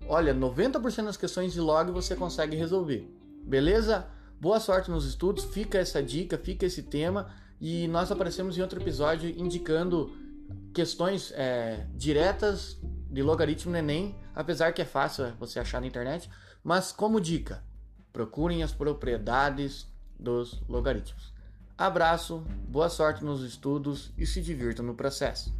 Olha, 0.07 0.33
90% 0.33 1.05
das 1.05 1.17
questões 1.17 1.53
de 1.53 1.61
log 1.61 1.91
você 1.91 2.15
consegue 2.15 2.57
resolver. 2.57 3.09
Beleza? 3.45 4.05
Boa 4.39 4.59
sorte 4.59 4.91
nos 4.91 5.05
estudos, 5.05 5.45
fica 5.45 5.77
essa 5.77 6.03
dica, 6.03 6.37
fica 6.37 6.65
esse 6.65 6.83
tema 6.83 7.31
e 7.59 7.87
nós 7.87 8.11
aparecemos 8.11 8.57
em 8.57 8.61
outro 8.61 8.81
episódio 8.81 9.29
indicando 9.29 10.11
questões 10.73 11.31
é, 11.35 11.85
diretas 11.93 12.77
de 13.09 13.21
logaritmo 13.21 13.71
no 13.71 13.77
Enem, 13.77 14.15
apesar 14.33 14.73
que 14.73 14.81
é 14.81 14.85
fácil 14.85 15.33
você 15.39 15.59
achar 15.59 15.79
na 15.79 15.87
internet, 15.87 16.29
mas 16.63 16.91
como 16.91 17.21
dica, 17.21 17.63
procurem 18.11 18.63
as 18.63 18.71
propriedades 18.71 19.87
dos 20.19 20.61
logaritmos. 20.67 21.33
Abraço, 21.77 22.45
boa 22.67 22.89
sorte 22.89 23.23
nos 23.23 23.43
estudos 23.43 24.11
e 24.17 24.25
se 24.25 24.41
divirtam 24.41 24.85
no 24.85 24.95
processo. 24.95 25.53